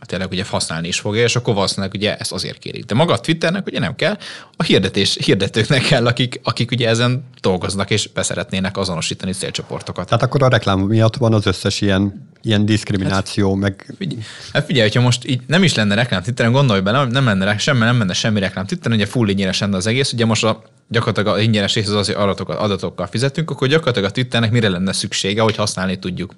tényleg 0.00 0.30
ugye 0.30 0.44
használni 0.48 0.88
is 0.88 1.00
fogja, 1.00 1.22
és 1.22 1.36
akkor 1.36 1.54
valószínűleg 1.54 1.94
ugye 1.94 2.16
ezt 2.16 2.32
azért 2.32 2.58
kérik. 2.58 2.84
De 2.84 2.94
maga 2.94 3.12
a 3.12 3.18
Twitternek 3.18 3.66
ugye 3.66 3.78
nem 3.78 3.94
kell, 3.94 4.16
a 4.56 4.62
hirdetés, 4.62 5.18
hirdetőknek 5.24 5.82
kell, 5.82 6.06
akik, 6.06 6.40
akik 6.42 6.70
ugye 6.70 6.88
ezen 6.88 7.24
dolgoznak, 7.40 7.90
és 7.90 8.08
beszeretnének 8.08 8.76
azonosítani 8.76 9.32
célcsoportokat. 9.32 10.08
Tehát 10.08 10.22
akkor 10.22 10.42
a 10.42 10.48
reklám 10.48 10.78
miatt 10.78 11.16
van 11.16 11.32
az 11.32 11.46
összes 11.46 11.80
ilyen, 11.80 12.28
ilyen 12.42 12.64
diszkrimináció, 12.64 13.50
hát, 13.50 13.60
meg... 13.60 13.94
Figyelj, 13.98 14.22
hát 14.52 14.64
figyelj, 14.64 14.86
hogyha 14.86 15.02
most 15.02 15.26
így 15.26 15.40
nem 15.46 15.62
is 15.62 15.74
lenne 15.74 15.94
reklám 15.94 16.22
Twitteren, 16.22 16.52
gondolj 16.52 16.80
bele, 16.80 17.04
nem 17.04 17.24
lenne 17.24 17.58
semmi, 17.58 17.78
nem 17.78 17.98
lenne 17.98 18.12
semmi 18.12 18.40
reklám 18.40 18.66
Twitteren, 18.66 18.96
ugye 18.96 19.06
full 19.06 19.28
ingyenes 19.28 19.58
lenne 19.58 19.76
az 19.76 19.86
egész, 19.86 20.12
ugye 20.12 20.24
most 20.24 20.44
a 20.44 20.62
gyakorlatilag 20.88 21.36
a 21.36 21.40
ingyenes 21.40 21.74
rész 21.74 21.88
az 21.88 21.94
az, 21.94 22.06
hogy 22.06 22.14
adatokat, 22.14 22.58
adatokkal 22.58 23.06
fizetünk, 23.06 23.50
akkor 23.50 23.68
gyakorlatilag 23.68 24.08
a 24.08 24.12
Twitternek 24.12 24.50
mire 24.50 24.68
lenne 24.68 24.92
szüksége, 24.92 25.42
hogy 25.42 25.56
használni 25.56 25.98
tudjuk. 25.98 26.34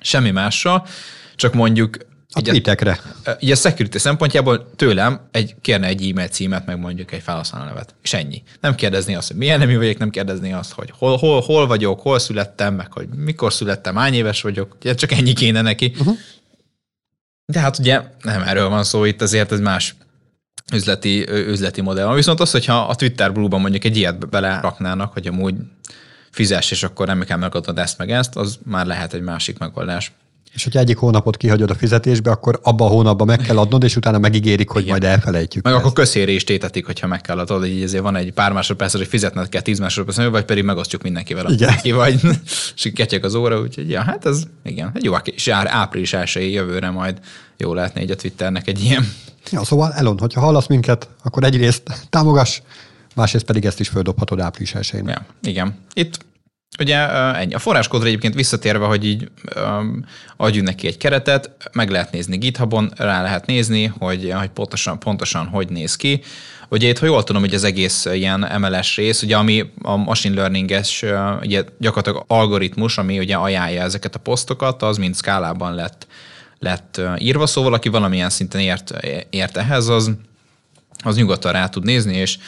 Semmi 0.00 0.30
másra, 0.30 0.84
csak 1.36 1.54
mondjuk 1.54 1.96
a 2.36 2.40
tweetekre. 2.40 3.00
Így 3.40 3.50
a 3.50 3.54
security 3.54 3.96
szempontjából 3.96 4.70
tőlem 4.76 5.20
egy, 5.30 5.54
kérne 5.60 5.86
egy 5.86 6.10
e-mail 6.10 6.28
címet, 6.28 6.66
meg 6.66 6.78
mondjuk 6.78 7.12
egy 7.12 7.22
felhasználó 7.22 7.64
nevet. 7.64 7.94
És 8.02 8.12
ennyi. 8.12 8.42
Nem 8.60 8.74
kérdezni 8.74 9.14
azt, 9.14 9.28
hogy 9.28 9.36
milyen 9.36 9.58
nemű 9.58 9.76
vagyok, 9.76 9.98
nem 9.98 10.10
kérdezni 10.10 10.52
azt, 10.52 10.72
hogy 10.72 10.92
hol, 10.98 11.16
hol, 11.16 11.40
hol 11.40 11.66
vagyok, 11.66 12.00
hol 12.00 12.18
születtem, 12.18 12.74
meg 12.74 12.92
hogy 12.92 13.08
mikor 13.08 13.52
születtem, 13.52 13.96
hány 13.96 14.14
éves 14.14 14.42
vagyok. 14.42 14.76
Ugye 14.80 14.94
csak 14.94 15.12
ennyi 15.12 15.32
kéne 15.32 15.60
neki. 15.60 15.92
Uh-huh. 15.98 16.16
De 17.46 17.60
hát 17.60 17.78
ugye 17.78 18.02
nem 18.22 18.42
erről 18.42 18.68
van 18.68 18.84
szó, 18.84 19.04
itt 19.04 19.22
azért 19.22 19.52
ez 19.52 19.60
más 19.60 19.94
üzleti, 20.72 21.28
üzleti 21.30 21.80
modell. 21.80 22.14
Viszont 22.14 22.40
az, 22.40 22.50
hogyha 22.50 22.86
a 22.86 22.94
Twitter 22.94 23.32
Blue-ban 23.32 23.60
mondjuk 23.60 23.84
egy 23.84 23.96
ilyet 23.96 24.28
beleraknának, 24.28 25.12
hogy 25.12 25.26
amúgy 25.26 25.54
fizes, 26.30 26.70
és 26.70 26.82
akkor 26.82 27.06
nem 27.06 27.20
kell 27.20 27.38
megadod 27.38 27.78
ezt 27.78 27.98
meg 27.98 28.10
ezt, 28.10 28.36
az 28.36 28.58
már 28.64 28.86
lehet 28.86 29.14
egy 29.14 29.22
másik 29.22 29.58
megoldás. 29.58 30.12
És 30.54 30.64
hogyha 30.64 30.80
egyik 30.80 30.96
hónapot 30.96 31.36
kihagyod 31.36 31.70
a 31.70 31.74
fizetésbe, 31.74 32.30
akkor 32.30 32.58
abban 32.62 32.86
a 32.86 32.90
hónapban 32.90 33.26
meg 33.26 33.38
kell 33.38 33.58
adnod, 33.58 33.82
és 33.82 33.96
utána 33.96 34.18
megígérik, 34.18 34.68
hogy 34.68 34.82
Igen. 34.82 34.98
majd 34.98 35.12
elfelejtjük. 35.12 35.64
Meg 35.64 35.72
ezt. 35.72 35.82
akkor 35.82 35.92
közérést 35.92 36.46
tétetik, 36.46 36.86
hogyha 36.86 37.06
meg 37.06 37.20
kell 37.20 37.38
adod, 37.38 37.66
így 37.66 37.82
ezért 37.82 38.02
van 38.02 38.16
egy 38.16 38.32
pár 38.32 38.52
másodperc, 38.52 38.92
hogy 38.92 39.06
fizetned 39.06 39.48
kell 39.48 39.60
10 39.60 39.78
másodperc, 39.78 40.30
vagy 40.30 40.44
pedig 40.44 40.64
megosztjuk 40.64 41.02
mindenkivel, 41.02 41.50
Igen. 41.50 41.76
Ki 41.82 41.92
vagy, 41.92 42.20
és 42.76 42.90
ketyek 42.94 43.24
az 43.24 43.34
óra, 43.34 43.60
úgyhogy 43.60 43.90
ja, 43.90 44.02
hát 44.02 44.26
ez 44.26 44.42
igen, 44.64 44.90
egy 44.94 45.04
jó, 45.04 45.14
és 45.14 45.48
április 45.48 46.12
1 46.12 46.52
jövőre 46.52 46.90
majd 46.90 47.18
jó 47.56 47.74
lehetne 47.74 48.02
így 48.02 48.10
a 48.10 48.16
Twitternek 48.16 48.68
egy 48.68 48.84
ilyen. 48.84 49.12
Ja, 49.50 49.64
szóval 49.64 49.92
Elon, 49.92 50.18
hogyha 50.18 50.40
hallasz 50.40 50.66
minket, 50.66 51.08
akkor 51.22 51.44
egyrészt 51.44 51.82
támogass, 52.10 52.60
másrészt 53.14 53.44
pedig 53.44 53.64
ezt 53.64 53.80
is 53.80 53.88
földobhatod 53.88 54.40
április 54.40 54.74
1 54.74 54.92
Ja, 55.06 55.26
igen. 55.42 55.78
Itt 55.92 56.18
Ugye. 56.78 56.98
A 57.52 57.58
forráskódra 57.58 58.06
egyébként 58.06 58.34
visszatérve, 58.34 58.84
hogy 58.84 59.04
így 59.04 59.30
um, 59.56 60.04
adjunk 60.36 60.66
neki 60.66 60.86
egy 60.86 60.96
keretet, 60.96 61.50
meg 61.72 61.90
lehet 61.90 62.12
nézni 62.12 62.36
GitHubon, 62.36 62.92
rá 62.96 63.22
lehet 63.22 63.46
nézni, 63.46 63.84
hogy, 63.98 64.32
hogy 64.38 64.48
pontosan, 64.48 64.98
pontosan 64.98 65.46
hogy 65.46 65.68
néz 65.68 65.96
ki. 65.96 66.22
Ugye 66.68 66.88
itt, 66.88 66.98
ha 66.98 67.06
jól 67.06 67.24
tudom, 67.24 67.42
hogy 67.42 67.54
az 67.54 67.64
egész 67.64 68.04
ilyen 68.04 68.60
MLS 68.60 68.96
rész, 68.96 69.22
ugye 69.22 69.36
ami 69.36 69.72
a 69.82 69.96
machine 69.96 70.34
learning-es 70.34 71.04
ugye 71.40 71.64
gyakorlatilag 71.78 72.24
algoritmus, 72.26 72.98
ami 72.98 73.18
ugye 73.18 73.36
ajánlja 73.36 73.82
ezeket 73.82 74.14
a 74.14 74.18
posztokat, 74.18 74.82
az 74.82 74.96
mind 74.96 75.16
skálában 75.16 75.74
lett, 75.74 76.06
lett 76.58 77.00
írva, 77.18 77.46
szóval 77.46 77.74
aki 77.74 77.88
valamilyen 77.88 78.30
szinten 78.30 78.60
ért, 78.60 78.92
ért 79.30 79.56
ehhez, 79.56 79.88
az, 79.88 80.10
az 81.04 81.16
nyugodtan 81.16 81.52
rá 81.52 81.68
tud 81.68 81.84
nézni, 81.84 82.16
és 82.16 82.38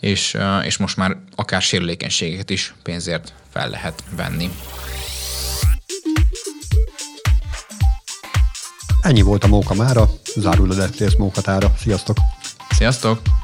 és, 0.00 0.36
és 0.64 0.76
most 0.76 0.96
már 0.96 1.16
akár 1.34 1.62
sérülékenységeket 1.62 2.50
is 2.50 2.74
pénzért 2.82 3.32
fel 3.54 3.68
lehet 3.68 4.04
venni. 4.16 4.50
Ennyi 9.00 9.22
volt 9.22 9.44
a 9.44 9.46
móka 9.46 9.74
mára, 9.74 10.08
zárul 10.36 10.70
FTS 10.72 11.16
mókatára. 11.16 11.74
Sziasztok! 11.78 12.16
Sziasztok! 12.70 13.43